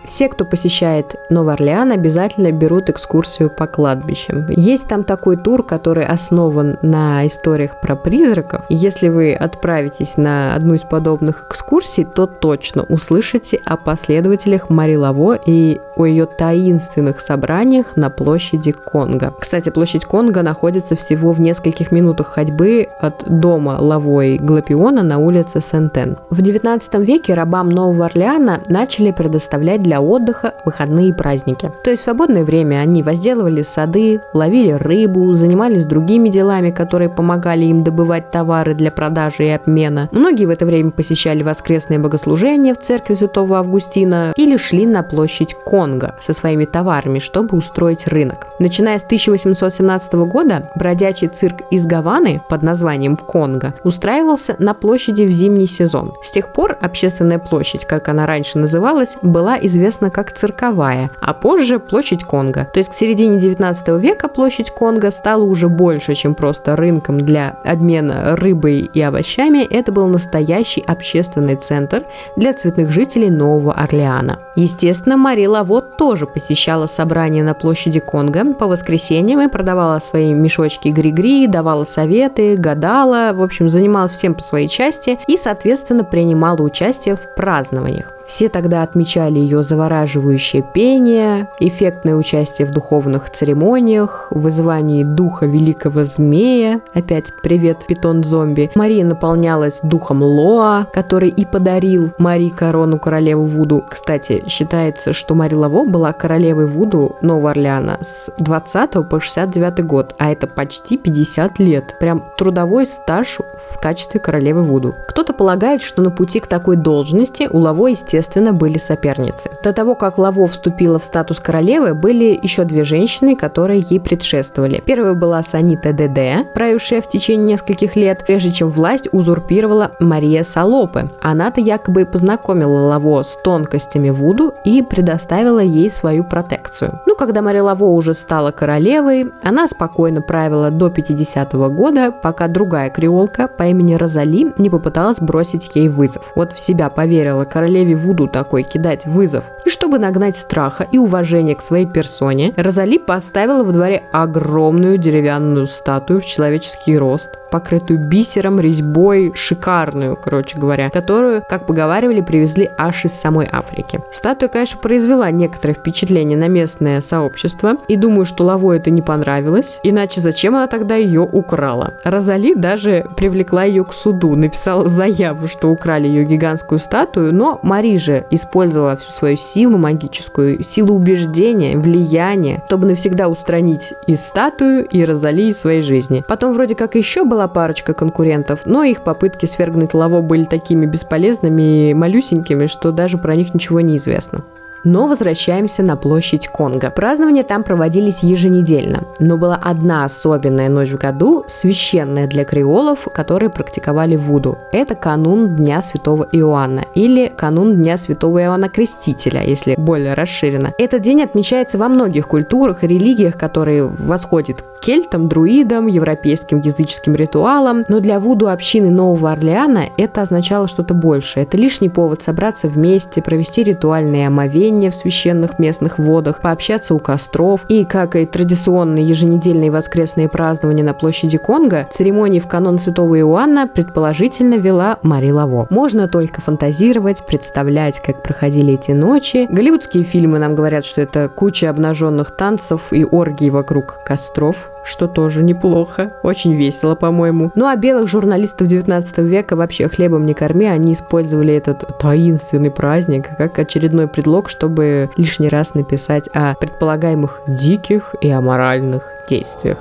[0.10, 4.48] Все, кто посещает Новый Орлеан, обязательно берут экскурсию по кладбищам.
[4.50, 8.66] Есть там такой тур, который основан на историях про призраков.
[8.70, 15.36] Если вы отправитесь на одну из подобных экскурсий, то точно услышите о последователях Мари Лаво
[15.46, 19.36] и о ее таинственных собраниях на площади Конго.
[19.40, 25.20] Кстати, площадь Конго находится всего в нескольких минутах ходьбы от дома Лаво и Глапиона на
[25.20, 26.18] улице Сентен.
[26.32, 31.72] В 19 веке рабам Нового Орлеана начали предоставлять для отдыха выходные праздники.
[31.84, 37.66] То есть в свободное время они возделывали сады, ловили рыбу, занимались другими делами, которые помогали
[37.66, 40.10] им добывать товары для продажи и обмена.
[40.12, 45.54] Многие в это время посещали воскресные богослужения в церкви Святого Августина или шли на площадь
[45.54, 48.48] Конго со своими товарами, чтобы устроить рынок.
[48.60, 55.32] Начиная с 1817 года бродячий цирк из Гаваны под названием Конго устраивался на площади в
[55.32, 56.14] зимний сезон.
[56.24, 61.80] С тех пор общественная площадь, как она раньше называлась, была известна как цирковая, а позже
[61.80, 62.66] площадь Конго.
[62.74, 67.58] То есть к середине 19 века площадь Конго стала уже больше, чем просто рынком для
[67.64, 69.64] обмена рыбой и овощами.
[69.64, 72.04] Это был настоящий общественный центр
[72.36, 74.40] для цветных жителей Нового Орлеана.
[74.56, 80.90] Естественно, Мари Лавот тоже посещала собрания на площади Конго по воскресеньям и продавала свои мешочки
[80.90, 87.16] гри-гри, давала советы, гадала, в общем, занималась всем по своей части и, соответственно, принимала участие
[87.16, 88.14] в празднованиях.
[88.30, 96.82] Все тогда отмечали ее завораживающее пение, эффектное участие в духовных церемониях, вызывании духа великого змея,
[96.94, 98.72] опять привет, питон-зомби.
[98.76, 103.82] Мария наполнялась духом Лоа, который и подарил Марии корону королевы Вуду.
[103.90, 110.14] Кстати, считается, что Мари Лаво была королевой Вуду Нового Орлеана с 20 по 69 год,
[110.18, 111.96] а это почти 50 лет.
[112.02, 114.94] Прям трудовой стаж в качестве королевы Вуду.
[115.08, 119.52] Кто-то полагает, что на пути к такой должности у Лаво, естественно, были соперницы.
[119.64, 124.82] До того, как Лаво вступила в статус королевы, были еще две женщины, которые ей предшествовали.
[124.86, 131.10] Первая была Санита Деде, правившая в течение нескольких лет, прежде чем власть узурпировала Мария Салопе.
[131.22, 137.02] Она-то якобы познакомила Лаво с тонкостями Вуду и предоставила ей свою протекцию.
[137.06, 142.48] Ну, когда Мария Лаво уже стала королевой, она спокойно правила до 50 -го года, пока
[142.48, 146.32] другая креолка по имени Розали не попыталась бросить ей вызов.
[146.36, 149.49] Вот в себя поверила королеве Вуду такой кидать вызов.
[149.66, 155.68] И чтобы нагнать страха и уважения к своей персоне, Розали поставила во дворе огромную деревянную
[155.68, 163.06] статую в человеческий рост, покрытую бисером, резьбой, шикарную, короче говоря, которую, как поговаривали, привезли аж
[163.06, 164.00] из самой Африки.
[164.12, 169.80] Статуя, конечно, произвела некоторое впечатление на местное сообщество, и думаю, что Лаво это не понравилось,
[169.84, 171.96] иначе зачем она тогда ее украла?
[172.04, 177.98] Розали даже привлекла ее к суду, написала заяву, что украли ее гигантскую статую, но Мари
[177.98, 185.04] же использовала всю свою силу магическую, силу убеждения, влияния, чтобы навсегда устранить и статую, и
[185.04, 186.24] Розали из своей жизни.
[186.28, 191.90] Потом вроде как еще была парочка конкурентов, но их попытки свергнуть Лаво были такими бесполезными
[191.90, 194.44] и малюсенькими, что даже про них ничего не известно.
[194.84, 196.90] Но возвращаемся на площадь Конго.
[196.90, 203.50] Празднования там проводились еженедельно, но была одна особенная ночь в году, священная для креолов, которые
[203.50, 204.58] практиковали Вуду.
[204.72, 210.74] Это канун Дня Святого Иоанна или канун Дня Святого Иоанна Крестителя, если более расширенно.
[210.78, 217.16] Этот день отмечается во многих культурах и религиях, которые восходят к кельтам, друидам, европейским языческим
[217.16, 221.44] ритуалам, но для Вуду общины Нового Орлеана это означало что-то большее.
[221.44, 227.00] Это лишний повод собраться вместе, провести ритуальные омовения, купания в священных местных водах, пообщаться у
[227.00, 233.20] костров и, как и традиционные еженедельные воскресные празднования на площади Конго, церемонии в канон Святого
[233.20, 235.68] Иоанна предположительно вела Мари Лаво.
[235.70, 239.48] Можно только фантазировать, представлять, как проходили эти ночи.
[239.50, 245.44] Голливудские фильмы нам говорят, что это куча обнаженных танцев и оргий вокруг костров что тоже
[245.44, 247.52] неплохо, очень весело, по-моему.
[247.56, 253.28] Ну а белых журналистов 19 века вообще хлебом не корми, они использовали этот таинственный праздник
[253.38, 259.78] как очередной предлог, чтобы лишний раз написать о предполагаемых диких и аморальных действиях.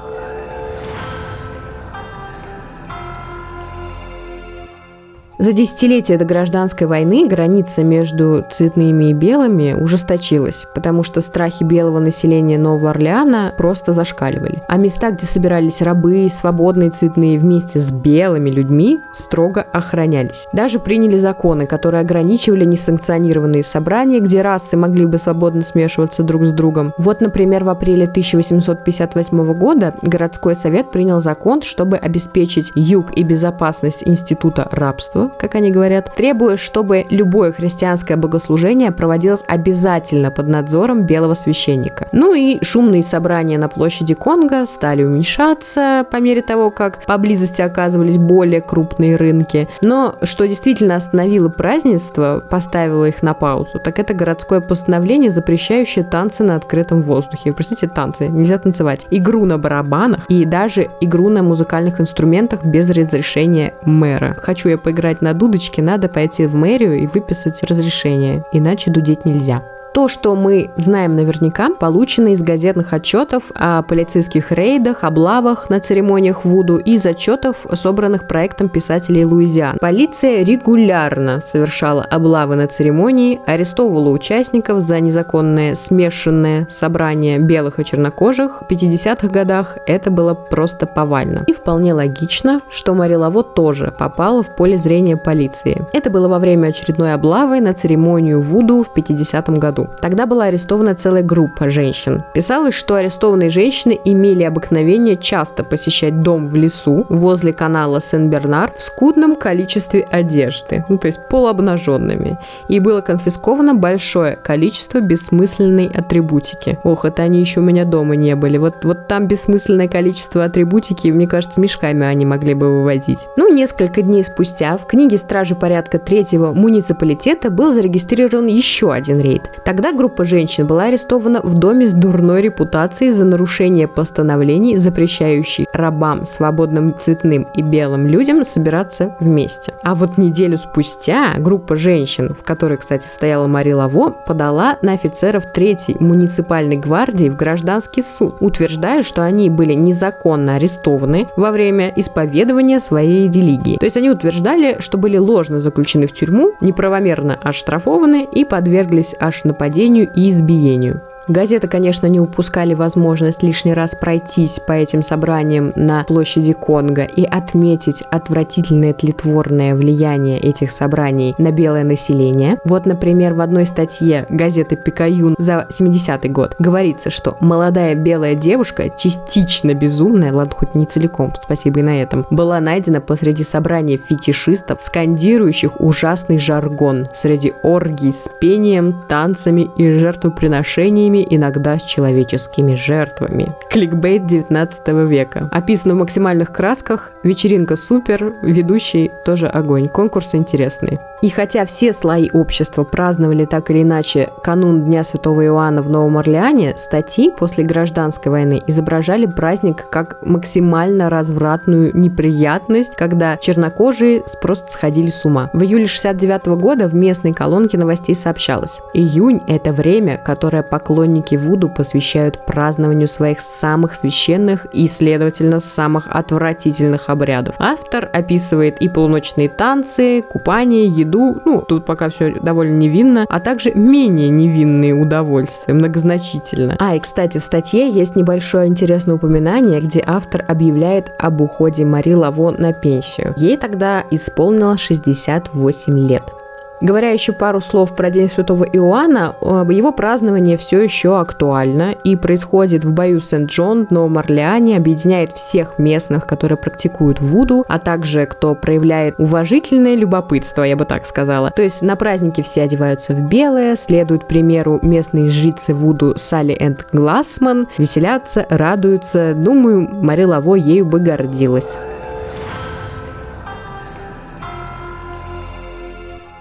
[5.41, 12.01] За десятилетия до гражданской войны граница между цветными и белыми ужесточилась, потому что страхи белого
[12.01, 14.65] населения Нового Орлеана просто зашкаливали.
[14.67, 20.49] А места, где собирались рабы, свободные цветные вместе с белыми людьми, строго охранялись.
[20.53, 26.51] Даже приняли законы, которые ограничивали несанкционированные собрания, где расы могли бы свободно смешиваться друг с
[26.51, 26.93] другом.
[26.99, 34.03] Вот, например, в апреле 1858 года городской совет принял закон, чтобы обеспечить юг и безопасность
[34.05, 41.35] института рабства, как они говорят, требуя, чтобы любое христианское богослужение проводилось обязательно под надзором белого
[41.35, 42.09] священника.
[42.13, 48.19] Ну и шумные собрания на площади Конго стали уменьшаться по мере того, как поблизости оказывались
[48.19, 49.69] более крупные рынки.
[49.83, 56.45] Но что действительно остановило празднество, поставило их на паузу, так это городское постановление, запрещающее танцы
[56.45, 57.53] на открытом воздухе.
[57.53, 59.07] Простите, танцы, нельзя танцевать.
[59.11, 64.37] Игру на барабанах и даже игру на музыкальных инструментах без разрешения мэра.
[64.41, 69.63] Хочу я поиграть на дудочке, надо пойти в мэрию и выписать разрешение, иначе дудеть нельзя.
[69.95, 76.45] То, что мы знаем наверняка, получено из газетных отчетов о полицейских рейдах, облавах на церемониях
[76.45, 79.79] Вуду и отчетов, собранных проектом писателей Луизиан.
[79.81, 88.63] Полиция регулярно совершала облавы на церемонии, арестовывала участников за незаконное смешанное собрание белых и чернокожих.
[88.63, 91.45] В 50-х годах это было просто повально.
[91.47, 93.19] И вполне логично, что Мари
[93.55, 95.83] тоже попала в поле зрения полиции.
[95.93, 99.91] Это было во время очередной облавы на церемонию Вуду в 50 году году.
[100.01, 102.25] Тогда была арестована целая группа женщин.
[102.35, 108.83] Писалось, что арестованные женщины имели обыкновение часто посещать дом в лесу возле канала Сен-Бернар в
[108.83, 112.39] скудном количестве одежды, ну то есть полуобнаженными,
[112.69, 116.79] и было конфисковано большое количество бессмысленной атрибутики.
[116.85, 118.59] Ох, это они еще у меня дома не были.
[118.59, 123.21] Вот, вот там бессмысленное количество атрибутики, мне кажется, мешками они могли бы выводить.
[123.37, 129.51] Ну, несколько дней спустя в книге Стражи порядка третьего муниципалитета был зарегистрирован еще один рейд.
[129.69, 136.25] Тогда группа женщин была арестована в доме с дурной репутацией за нарушение постановлений, запрещающих рабам,
[136.25, 139.75] свободным цветным и белым людям собираться вместе.
[139.83, 145.53] А вот неделю спустя группа женщин, в которой, кстати, стояла Мари Лаво, подала на офицеров
[145.53, 152.81] третьей муниципальной гвардии в гражданский суд, утверждая, что они были незаконно арестованы во время исповедования
[152.81, 153.77] своей религии.
[153.77, 159.45] То есть они утверждали, что были ложно заключены в тюрьму, неправомерно оштрафованы и подверглись аж
[159.59, 161.03] нападению и избиению.
[161.29, 167.23] Газеты, конечно, не упускали возможность лишний раз пройтись по этим собраниям на площади Конго и
[167.23, 172.59] отметить отвратительное тлетворное влияние этих собраний на белое население.
[172.65, 178.89] Вот, например, в одной статье газеты «Пикаюн» за 70-й год говорится, что молодая белая девушка,
[178.97, 184.81] частично безумная, ладно, хоть не целиком, спасибо и на этом, была найдена посреди собрания фетишистов,
[184.81, 193.53] скандирующих ужасный жаргон среди оргий с пением, танцами и жертвоприношениями людьми, иногда с человеческими жертвами.
[193.71, 195.49] Кликбейт 19 века.
[195.53, 200.99] Описано в максимальных красках, вечеринка супер, ведущий тоже огонь, конкурс интересный.
[201.21, 206.17] И хотя все слои общества праздновали так или иначе канун Дня Святого Иоанна в Новом
[206.19, 215.09] Орлеане, статьи после гражданской войны изображали праздник как максимально развратную неприятность, когда чернокожие просто сходили
[215.09, 215.51] с ума.
[215.53, 218.81] В июле 69 года в местной колонке новостей сообщалось.
[218.95, 227.09] Июнь– это время, которое поклонники Вуду посвящают празднованию своих самых священных и, следовательно, самых отвратительных
[227.09, 227.55] обрядов.
[227.59, 233.73] Автор описывает и полуночные танцы, купание, еду, ну, тут пока все довольно невинно, а также
[233.75, 236.77] менее невинные удовольствия, многозначительно.
[236.79, 242.15] А, и, кстати, в статье есть небольшое интересное упоминание, где автор объявляет об уходе Мари
[242.15, 243.35] Лаво на пенсию.
[243.37, 246.38] Ей тогда исполнилось 68 лет.
[246.81, 252.85] Говоря еще пару слов про День Святого Иоанна, его празднование все еще актуально и происходит
[252.85, 258.55] в бою Сент-Джон в Новом Орлеане, объединяет всех местных, которые практикуют Вуду, а также кто
[258.55, 261.51] проявляет уважительное любопытство, я бы так сказала.
[261.51, 266.87] То есть на празднике все одеваются в белое, следуют примеру местные жрицы Вуду Салли энд
[266.93, 269.35] Глассман, веселятся, радуются.
[269.35, 271.77] Думаю, Мари Лаво ею бы гордилась.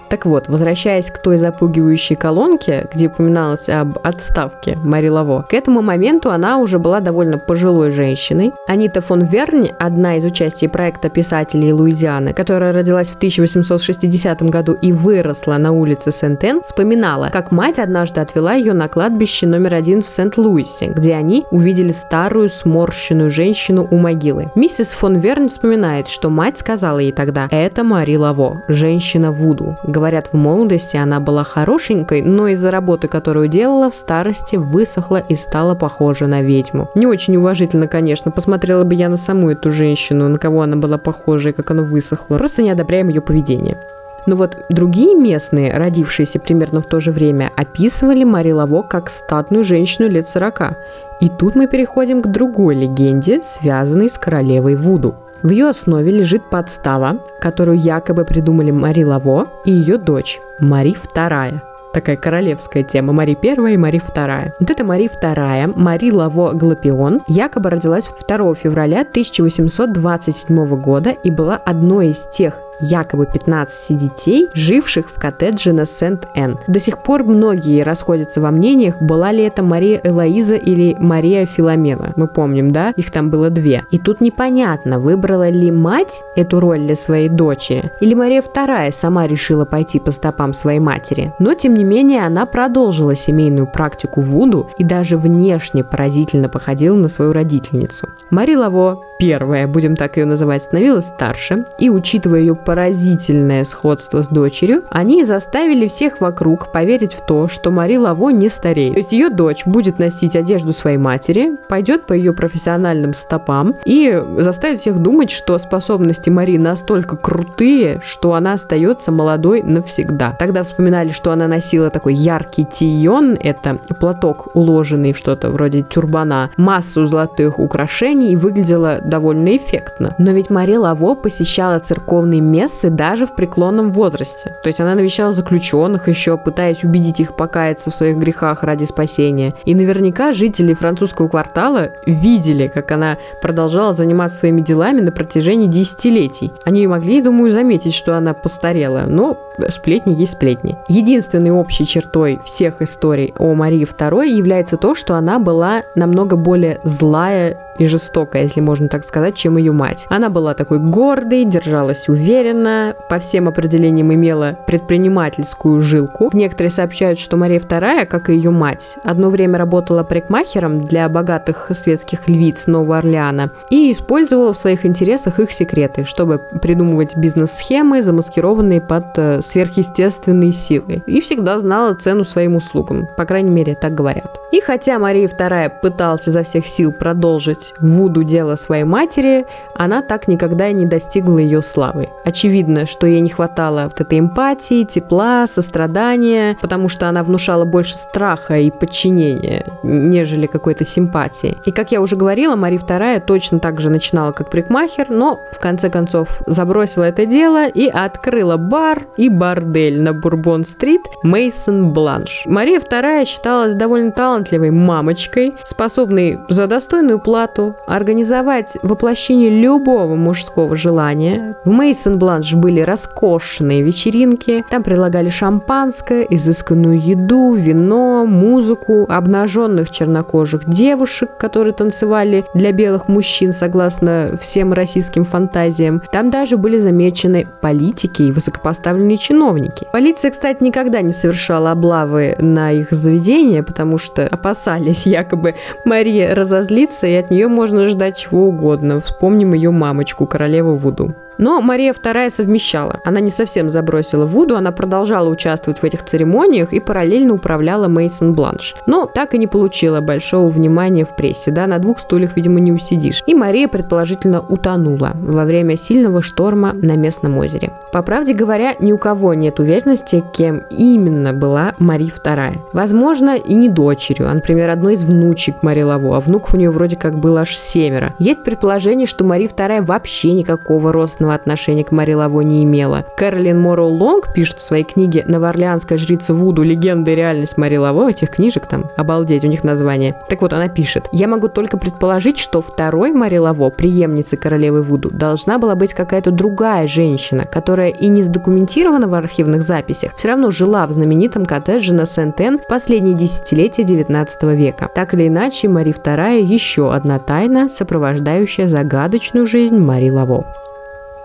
[0.10, 5.82] Так вот, возвращаясь к той запугивающей колонке, где упоминалось об отставке Мари Лаво, к этому
[5.82, 8.54] моменту она уже была довольно пожилой женщиной.
[8.68, 14.92] Анита фон Вернь, одна из участий проекта писателей Луизианы, которая родилась в 1860 году и
[14.92, 20.10] выросла на улице Сент-Эн, вспоминала, как мать однажды отвела ее на кладбище номер один в
[20.10, 24.52] Сент-Луисе, где они увидели старую сморщенную женщину у могилы.
[24.56, 30.30] Миссис фон Вернь вспоминает, что мать сказала ей тогда «Это Мари Лаво, женщина Вуду, Говорят,
[30.32, 35.74] в молодости она была хорошенькой, но из-за работы, которую делала, в старости высохла и стала
[35.74, 36.88] похожа на ведьму.
[36.94, 41.00] Не очень уважительно, конечно, посмотрела бы я на саму эту женщину, на кого она была
[41.00, 42.38] похожа и как она высохла.
[42.38, 43.80] Просто не одобряем ее поведение.
[44.28, 49.64] Но вот другие местные, родившиеся примерно в то же время, описывали Мари Лаво как статную
[49.64, 50.78] женщину лет 40.
[51.22, 55.16] И тут мы переходим к другой легенде, связанной с королевой Вуду.
[55.44, 61.62] В ее основе лежит подстава, которую якобы придумали Мари Лаво и ее дочь Мари II
[61.94, 63.12] такая королевская тема.
[63.12, 64.52] Мари I и Мари II.
[64.60, 71.56] Вот это Мари II, Мари Лаво Глапион, якобы родилась 2 февраля 1827 года и была
[71.56, 76.58] одной из тех якобы 15 детей, живших в коттедже на Сент-Эн.
[76.68, 82.14] До сих пор многие расходятся во мнениях, была ли это Мария Элоиза или Мария Филомена.
[82.16, 82.92] Мы помним, да?
[82.96, 83.86] Их там было две.
[83.92, 89.28] И тут непонятно, выбрала ли мать эту роль для своей дочери, или Мария II сама
[89.28, 91.34] решила пойти по стопам своей матери.
[91.40, 97.08] Но, тем не менее, она продолжила семейную практику Вуду и даже внешне поразительно походила на
[97.08, 98.10] свою родительницу.
[98.30, 104.28] Мари Лаво первая, будем так ее называть, становилась старше, и, учитывая ее поразительное сходство с
[104.28, 108.92] дочерью, они заставили всех вокруг поверить в то, что Мари Лаво не стареет.
[108.92, 114.22] То есть ее дочь будет носить одежду своей матери, пойдет по ее профессиональным стопам и
[114.40, 120.36] заставит всех думать, что способности Мари настолько крутые, что она остается молодой навсегда.
[120.38, 126.52] Тогда вспоминали, что она носила такой яркий тион, это платок, уложенный в что-то вроде тюрбана,
[126.58, 130.16] массу золотых украшений и выглядела довольно эффектно.
[130.18, 134.56] Но ведь Мари Лаво посещала церковные мессы даже в преклонном возрасте.
[134.64, 139.54] То есть она навещала заключенных еще, пытаясь убедить их покаяться в своих грехах ради спасения.
[139.66, 146.52] И наверняка жители французского квартала видели, как она продолжала заниматься своими делами на протяжении десятилетий.
[146.66, 149.38] Они могли, думаю, заметить, что она постарела, но
[149.70, 150.78] сплетни есть сплетни.
[150.88, 156.80] Единственной общей чертой всех историй о Марии II является то, что она была намного более
[156.84, 160.06] злая и жестокая, если можно так сказать, чем ее мать.
[160.10, 166.30] Она была такой гордой, держалась уверенно, по всем определениям имела предпринимательскую жилку.
[166.34, 171.72] Некоторые сообщают, что Мария II, как и ее мать, одно время работала парикмахером для богатых
[171.74, 178.82] светских львиц Нового Орлеана и использовала в своих интересах их секреты, чтобы придумывать бизнес-схемы, замаскированные
[178.82, 181.04] под э, сверхъестественные силы.
[181.06, 183.08] И всегда знала цену своим услугам.
[183.18, 184.40] По крайней мере, так говорят.
[184.52, 189.46] И хотя Мария II пыталась изо всех сил продолжить Вуду дело своей матери,
[189.76, 192.10] она так никогда и не достигла ее славы.
[192.24, 197.96] Очевидно, что ей не хватало вот этой эмпатии, тепла, сострадания, потому что она внушала больше
[197.96, 201.58] страха и подчинения, нежели какой-то симпатии.
[201.66, 205.60] И, как я уже говорила, Мария II точно так же начинала как прикмахер, но в
[205.60, 212.44] конце концов забросила это дело и открыла бар и бордель на Бурбон-стрит Мейсон Бланш.
[212.46, 221.56] Мария II считалась довольно талантливой мамочкой, способной за достойную плату организовать воплощение любого мужского желания.
[221.66, 230.70] В Мейсон Бланш были роскошные вечеринки, там предлагали шампанское, изысканную еду, вино, музыку, обнаженных чернокожих
[230.70, 236.02] девушек, которые танцевали для белых мужчин согласно всем российским фантазиям.
[236.12, 239.88] Там даже были замечены политики и высокопоставленные чиновники.
[239.92, 245.56] Полиция, кстати, никогда не совершала облавы на их заведения, потому что опасались якобы
[245.86, 249.00] Мария разозлится, и от нее можно ждать чего угодно.
[249.00, 251.16] Вспомним ее мамочку, королеву Вуду.
[251.38, 253.00] Но Мария II совмещала.
[253.04, 258.34] Она не совсем забросила Вуду, она продолжала участвовать в этих церемониях и параллельно управляла Мейсон
[258.34, 258.76] Бланш.
[258.88, 262.72] Но так и не получила большого внимания в прессе, да, на двух стульях, видимо, не
[262.72, 263.24] усидишь.
[263.28, 267.72] И Мария, предположительно, утонула во время сильного шторма на местном озере.
[267.92, 272.60] По правде говоря, ни у кого нет уверенности, кем именно была Мария II.
[272.74, 276.72] Возможно, и не дочерью, а, например, одной из внучек Мари Лаво, а внуков у нее
[276.72, 278.14] вроде как было аж семеро.
[278.20, 283.06] Есть предположение, что Мария II вообще никакого родственного личного отношения к Мари Лаво не имела.
[283.18, 286.64] Кэролин Морроу Лонг пишет в своей книге «Новоорлеанская жрица Вуду.
[286.64, 288.10] Легенда и реальность Мари Лаво».
[288.10, 290.16] Этих книжек там, обалдеть, у них название.
[290.30, 291.10] Так вот, она пишет.
[291.12, 296.32] «Я могу только предположить, что второй Мари Лаво, преемница королевы Вуду, должна была быть какая-то
[296.32, 301.94] другая женщина, которая и не задокументирована в архивных записях, все равно жила в знаменитом коттедже
[301.94, 304.90] на Сент-Эн последние десятилетия 19 века.
[304.94, 310.46] Так или иначе, Мари II еще одна тайна, сопровождающая загадочную жизнь Мари Лаво.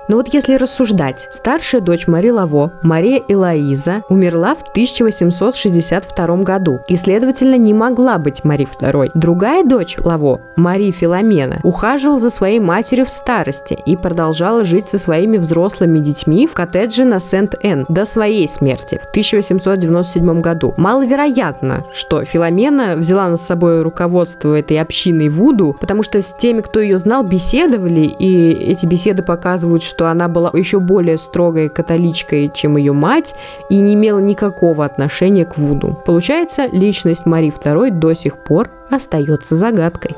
[0.09, 6.97] Но вот если рассуждать, старшая дочь Мари Лаво, Мария Элоиза, умерла в 1862 году и,
[6.97, 9.11] следовательно, не могла быть Мари II.
[9.15, 14.99] Другая дочь Лаво, Мари Филомена, ухаживала за своей матерью в старости и продолжала жить со
[14.99, 20.75] своими взрослыми детьми в коттедже на Сент-Эн до своей смерти в 1897 году.
[20.77, 26.81] Маловероятно, что Филомена взяла на собой руководство этой общиной Вуду, потому что с теми, кто
[26.81, 32.79] ее знал, беседовали, и эти беседы показывают, что она была еще более строгой католичкой, чем
[32.79, 33.35] ее мать,
[33.69, 35.99] и не имела никакого отношения к Вуду.
[36.07, 40.17] Получается, личность Мари II до сих пор остается загадкой.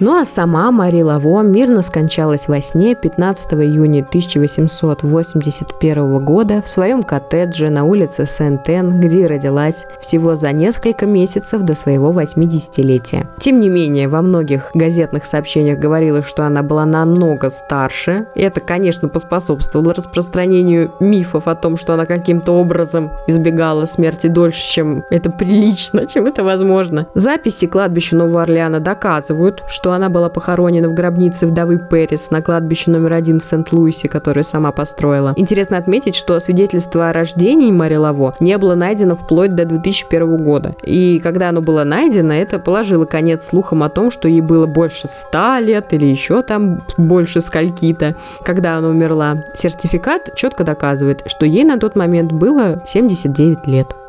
[0.00, 7.02] Ну а сама Мари Лаво мирно скончалась во сне 15 июня 1881 года в своем
[7.02, 13.28] коттедже на улице Сент-Эн, где родилась всего за несколько месяцев до своего 80-летия.
[13.38, 18.28] Тем не менее, во многих газетных сообщениях говорилось, что она была намного старше.
[18.34, 24.62] И это, конечно, поспособствовало распространению мифов о том, что она каким-то образом избегала смерти дольше,
[24.62, 27.06] чем это прилично, чем это возможно.
[27.14, 32.90] Записи кладбища Нового Орлеана доказывают, что она была похоронена в гробнице вдовы Перес на кладбище
[32.90, 35.32] номер один в Сент-Луисе, которое сама построила.
[35.36, 40.74] Интересно отметить, что свидетельство о рождении Мари Лаво не было найдено вплоть до 2001 года.
[40.82, 45.08] И когда оно было найдено, это положило конец слухам о том, что ей было больше
[45.08, 49.44] 100 лет или еще там больше скольки-то, когда она умерла.
[49.54, 53.99] Сертификат четко доказывает, что ей на тот момент было 79 лет.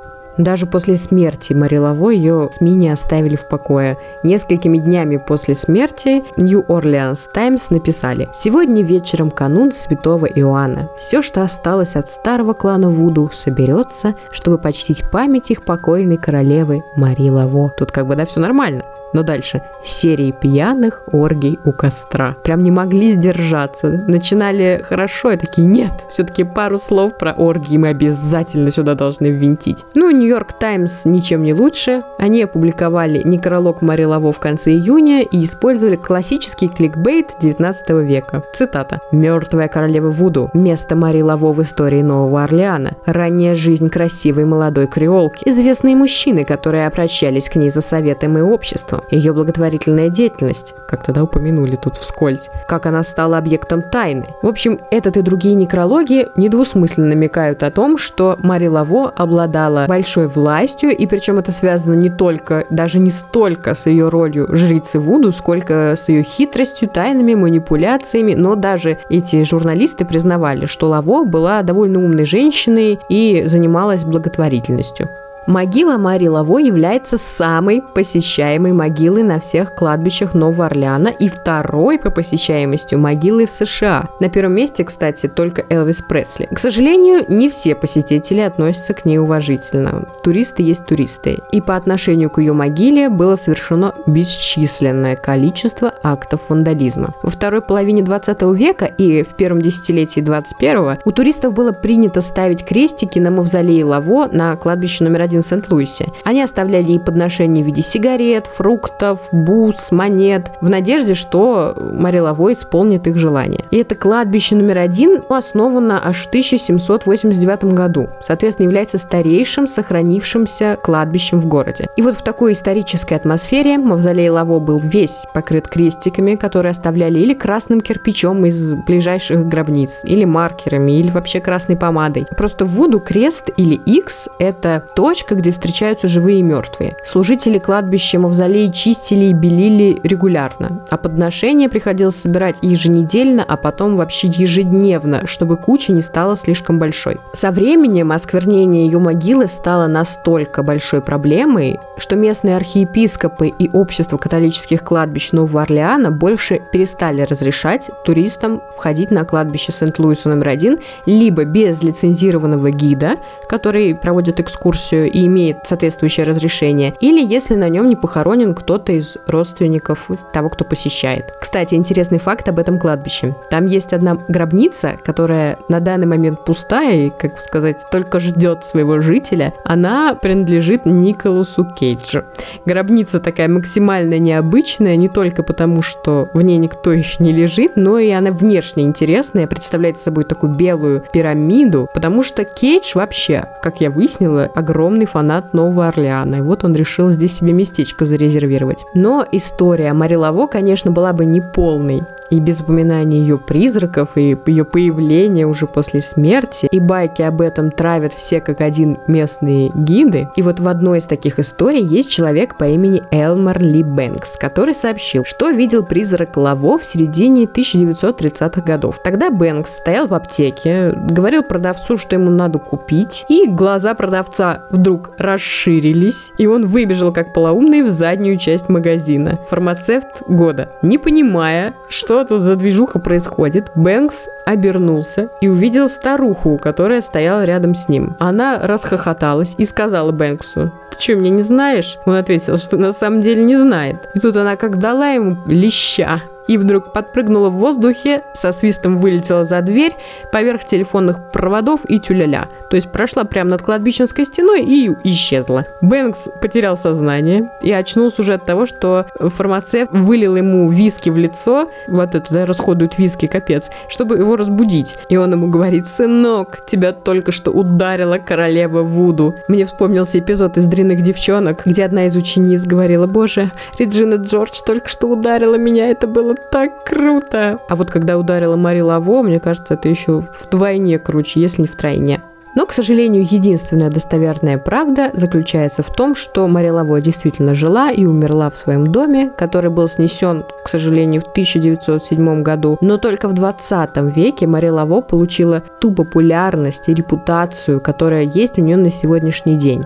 [0.42, 3.96] Даже после смерти Марилово ее СМИ не оставили в покое.
[4.24, 10.90] Несколькими днями после смерти New Orleans Times написали «Сегодня вечером канун святого Иоанна.
[10.98, 17.30] Все, что осталось от старого клана Вуду, соберется, чтобы почтить память их покойной королевы Мари
[17.30, 17.72] Лаво».
[17.78, 18.84] Тут как бы, да, все нормально.
[19.14, 19.62] Но дальше.
[19.84, 22.36] Серии пьяных оргий у костра.
[22.44, 23.90] Прям не могли сдержаться.
[24.08, 29.86] Начинали хорошо, и такие, нет, все-таки пару слов про оргии мы обязательно сюда должны ввинтить.
[29.96, 32.04] Ну, Нью-Йорк Таймс ничем не лучше.
[32.18, 38.44] Они опубликовали некролог Мари в конце июня и использовали классический кликбейт 19 века.
[38.54, 39.00] Цитата.
[39.12, 40.50] «Мертвая королева Вуду.
[40.54, 42.94] Место Мари в истории Нового Орлеана.
[43.06, 45.48] Ранняя жизнь красивой молодой креолки.
[45.48, 51.24] Известные мужчины, которые обращались к ней за советом и обществом ее благотворительная деятельность, как тогда
[51.24, 54.28] упомянули тут вскользь, как она стала объектом тайны.
[54.42, 60.28] В общем, этот и другие некрологи недвусмысленно намекают о том, что Мари Лаво обладала большой
[60.28, 65.32] властью, и причем это связано не только, даже не столько с ее ролью жрицы Вуду,
[65.32, 72.04] сколько с ее хитростью, тайнами, манипуляциями, но даже эти журналисты признавали, что Лаво была довольно
[72.04, 75.10] умной женщиной и занималась благотворительностью.
[75.48, 82.12] Могила Мари Лаво является самой посещаемой могилой на всех кладбищах Нового Орлеана и второй по
[82.12, 84.10] посещаемости могилой в США.
[84.20, 86.48] На первом месте, кстати, только Элвис Пресли.
[86.52, 90.06] К сожалению, не все посетители относятся к ней уважительно.
[90.24, 91.40] Туристы есть туристы.
[91.52, 97.16] И по отношению к ее могиле было совершено бесчисленное количество актов вандализма.
[97.24, 102.64] Во второй половине 20 века и в первом десятилетии 21 у туристов было принято ставить
[102.64, 106.12] крестики на мавзолее Лаво на кладбище номер один в Сент-Луисе.
[106.24, 112.52] Они оставляли ей подношения в виде сигарет, фруктов, бус, монет, в надежде, что Мари Лаво
[112.54, 113.66] исполнит их желание.
[113.72, 118.10] И это кладбище номер один основано аж в 1789 году.
[118.22, 121.88] Соответственно, является старейшим сохранившимся кладбищем в городе.
[121.96, 127.34] И вот в такой исторической атмосфере мавзолей Лаво был весь покрыт крестиками, которые оставляли или
[127.34, 132.28] красным кирпичом из ближайших гробниц, или маркерами, или вообще красной помадой.
[132.38, 136.96] Просто в Вуду крест или X– это точка, точка, где встречаются живые и мертвые.
[137.04, 144.28] Служители кладбища мавзолеи чистили и белили регулярно, а подношения приходилось собирать еженедельно, а потом вообще
[144.28, 147.20] ежедневно, чтобы куча не стала слишком большой.
[147.34, 154.84] Со временем осквернение ее могилы стало настолько большой проблемой, что местные архиепископы и общество католических
[154.84, 161.84] кладбищ Нового Орлеана больше перестали разрешать туристам входить на кладбище Сент-Луиса номер один либо без
[161.84, 163.18] лицензированного гида,
[163.48, 169.18] который проводит экскурсию и имеет соответствующее разрешение, или если на нем не похоронен кто-то из
[169.28, 171.34] родственников того, кто посещает.
[171.40, 173.36] Кстати, интересный факт об этом кладбище.
[173.50, 179.02] Там есть одна гробница, которая на данный момент пустая и, как сказать, только ждет своего
[179.02, 179.54] жителя.
[179.64, 182.24] Она принадлежит Николасу Кейджу.
[182.66, 188.00] Гробница такая максимально необычная, не только потому, что в ней никто еще не лежит, но
[188.00, 193.90] и она внешне интересная, представляет собой такую белую пирамиду, потому что Кейдж вообще, как я
[193.90, 198.86] выяснила, огромный огромный фанат Нового Орлеана, и вот он решил здесь себе местечко зарезервировать.
[198.94, 204.64] Но история Мари Лаво, конечно, была бы неполной, и без упоминания ее призраков, и ее
[204.64, 210.30] появления уже после смерти, и байки об этом травят все как один местные гиды.
[210.38, 214.74] И вот в одной из таких историй есть человек по имени Элмар Ли Бэнкс, который
[214.74, 219.00] сообщил, что видел призрак Лаво в середине 1930-х годов.
[219.04, 224.91] Тогда Бэнкс стоял в аптеке, говорил продавцу, что ему надо купить, и глаза продавца вдруг
[224.92, 229.40] вдруг расширились, и он выбежал как полоумный в заднюю часть магазина.
[229.50, 230.74] Фармацевт года.
[230.82, 237.74] Не понимая, что тут за движуха происходит, Бэнкс обернулся и увидел старуху, которая стояла рядом
[237.74, 238.18] с ним.
[238.20, 243.22] Она расхохоталась и сказала Бэнксу, «Ты что, меня не знаешь?» Он ответил, что на самом
[243.22, 244.10] деле не знает.
[244.14, 249.44] И тут она как дала ему леща и вдруг подпрыгнула в воздухе, со свистом вылетела
[249.44, 249.96] за дверь,
[250.32, 252.50] поверх телефонных проводов и тюляля.
[252.70, 255.66] То есть прошла прямо над кладбищенской стеной и исчезла.
[255.82, 261.70] Бэнкс потерял сознание и очнулся уже от того, что фармацевт вылил ему виски в лицо,
[261.88, 264.96] вот это, да, расходуют виски, капец, чтобы его разбудить.
[265.10, 269.36] И он ему говорит, сынок, тебя только что ударила королева Вуду.
[269.48, 274.88] Мне вспомнился эпизод из «Дрянных девчонок», где одна из учениц говорила, боже, Реджина Джордж только
[274.88, 277.60] что ударила меня, это было так круто.
[277.70, 282.22] А вот когда ударила Мари Лаво, мне кажется, это еще вдвойне круче, если не втройне.
[282.54, 288.06] Но, к сожалению, единственная достоверная правда заключается в том, что Мари Лаво действительно жила и
[288.06, 292.78] умерла в своем доме, который был снесен, к сожалению, в 1907 году.
[292.82, 298.62] Но только в 20 веке Мари Лаво получила ту популярность и репутацию, которая есть у
[298.62, 299.84] нее на сегодняшний день.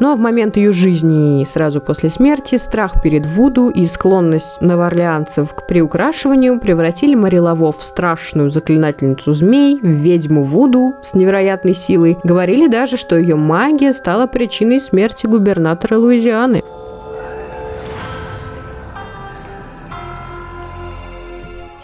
[0.00, 5.54] Но в момент ее жизни и сразу после смерти страх перед Вуду и склонность новоорлеанцев
[5.54, 12.18] к приукрашиванию превратили Марилаво в страшную заклинательницу змей, в ведьму Вуду с невероятной силой.
[12.24, 16.62] Говорили даже, что ее магия стала причиной смерти губернатора Луизианы.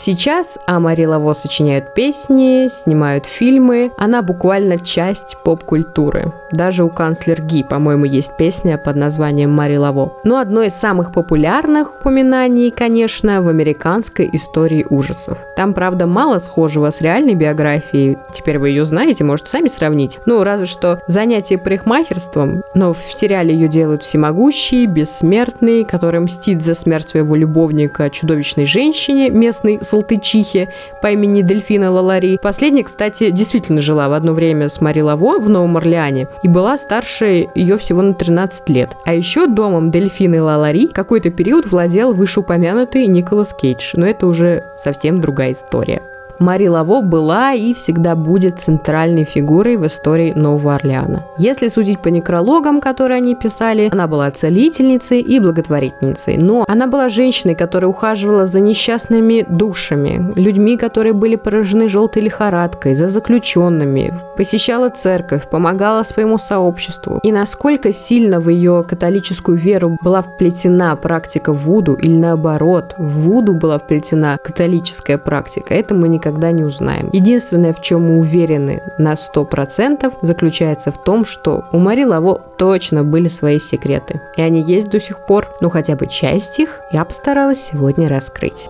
[0.02, 3.92] Сейчас Амари Лаво сочиняют песни, снимают фильмы.
[3.98, 6.32] Она буквально часть поп-культуры.
[6.52, 10.14] Даже у канцлер Ги, по-моему, есть песня под названием Мари Лаво.
[10.24, 15.36] Но одно из самых популярных упоминаний, конечно, в американской истории ужасов.
[15.54, 18.16] Там, правда, мало схожего с реальной биографией.
[18.32, 20.18] Теперь вы ее знаете, можете сами сравнить.
[20.24, 22.62] Ну, разве что занятие парикмахерством.
[22.74, 29.28] Но в сериале ее делают всемогущий, бессмертный, который мстит за смерть своего любовника чудовищной женщине,
[29.28, 30.68] местной Салтычихе
[31.02, 32.38] по имени Дельфина Лалари.
[32.40, 36.78] Последняя, кстати, действительно жила в одно время с Мари Лаво в Новом Орлеане и была
[36.78, 38.96] старше ее всего на 13 лет.
[39.04, 45.20] А еще домом Дельфины Лалари какой-то период владел вышеупомянутый Николас Кейдж, но это уже совсем
[45.20, 46.02] другая история.
[46.40, 51.26] Мари Лаво была и всегда будет центральной фигурой в истории Нового Орлеана.
[51.36, 56.38] Если судить по некрологам, которые они писали, она была целительницей и благотворительницей.
[56.38, 62.94] Но она была женщиной, которая ухаживала за несчастными душами, людьми, которые были поражены желтой лихорадкой,
[62.94, 67.20] за заключенными, посещала церковь, помогала своему сообществу.
[67.22, 73.52] И насколько сильно в ее католическую веру была вплетена практика Вуду или наоборот, в Вуду
[73.54, 77.10] была вплетена католическая практика, это мы никогда никогда не узнаем.
[77.12, 83.02] Единственное, в чем мы уверены на 100%, заключается в том, что у Мари Лаво точно
[83.02, 84.20] были свои секреты.
[84.36, 85.48] И они есть до сих пор.
[85.60, 88.68] Ну, хотя бы часть их я постаралась сегодня раскрыть.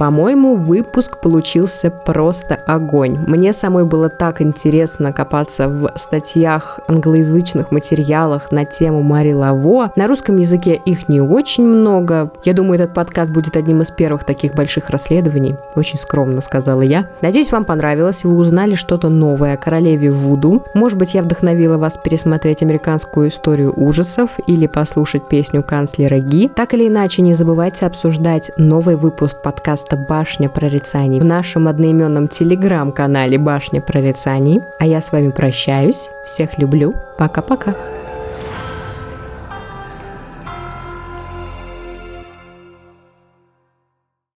[0.00, 3.18] По-моему, выпуск получился просто огонь.
[3.26, 9.92] Мне самой было так интересно копаться в статьях, англоязычных материалах на тему Мари Лаво.
[9.96, 12.32] На русском языке их не очень много.
[12.44, 15.56] Я думаю, этот подкаст будет одним из первых таких больших расследований.
[15.74, 17.06] Очень скромно сказала я.
[17.20, 20.64] Надеюсь, вам понравилось, вы узнали что-то новое о королеве Вуду.
[20.72, 26.48] Может быть, я вдохновила вас пересмотреть американскую историю ужасов или послушать песню канцлера Ги.
[26.48, 32.28] Так или иначе, не забывайте обсуждать новый выпуск подкаста подкаста «Башня прорицаний» в нашем одноименном
[32.28, 34.60] телеграм-канале «Башня прорицаний».
[34.78, 36.10] А я с вами прощаюсь.
[36.24, 36.94] Всех люблю.
[37.18, 37.74] Пока-пока.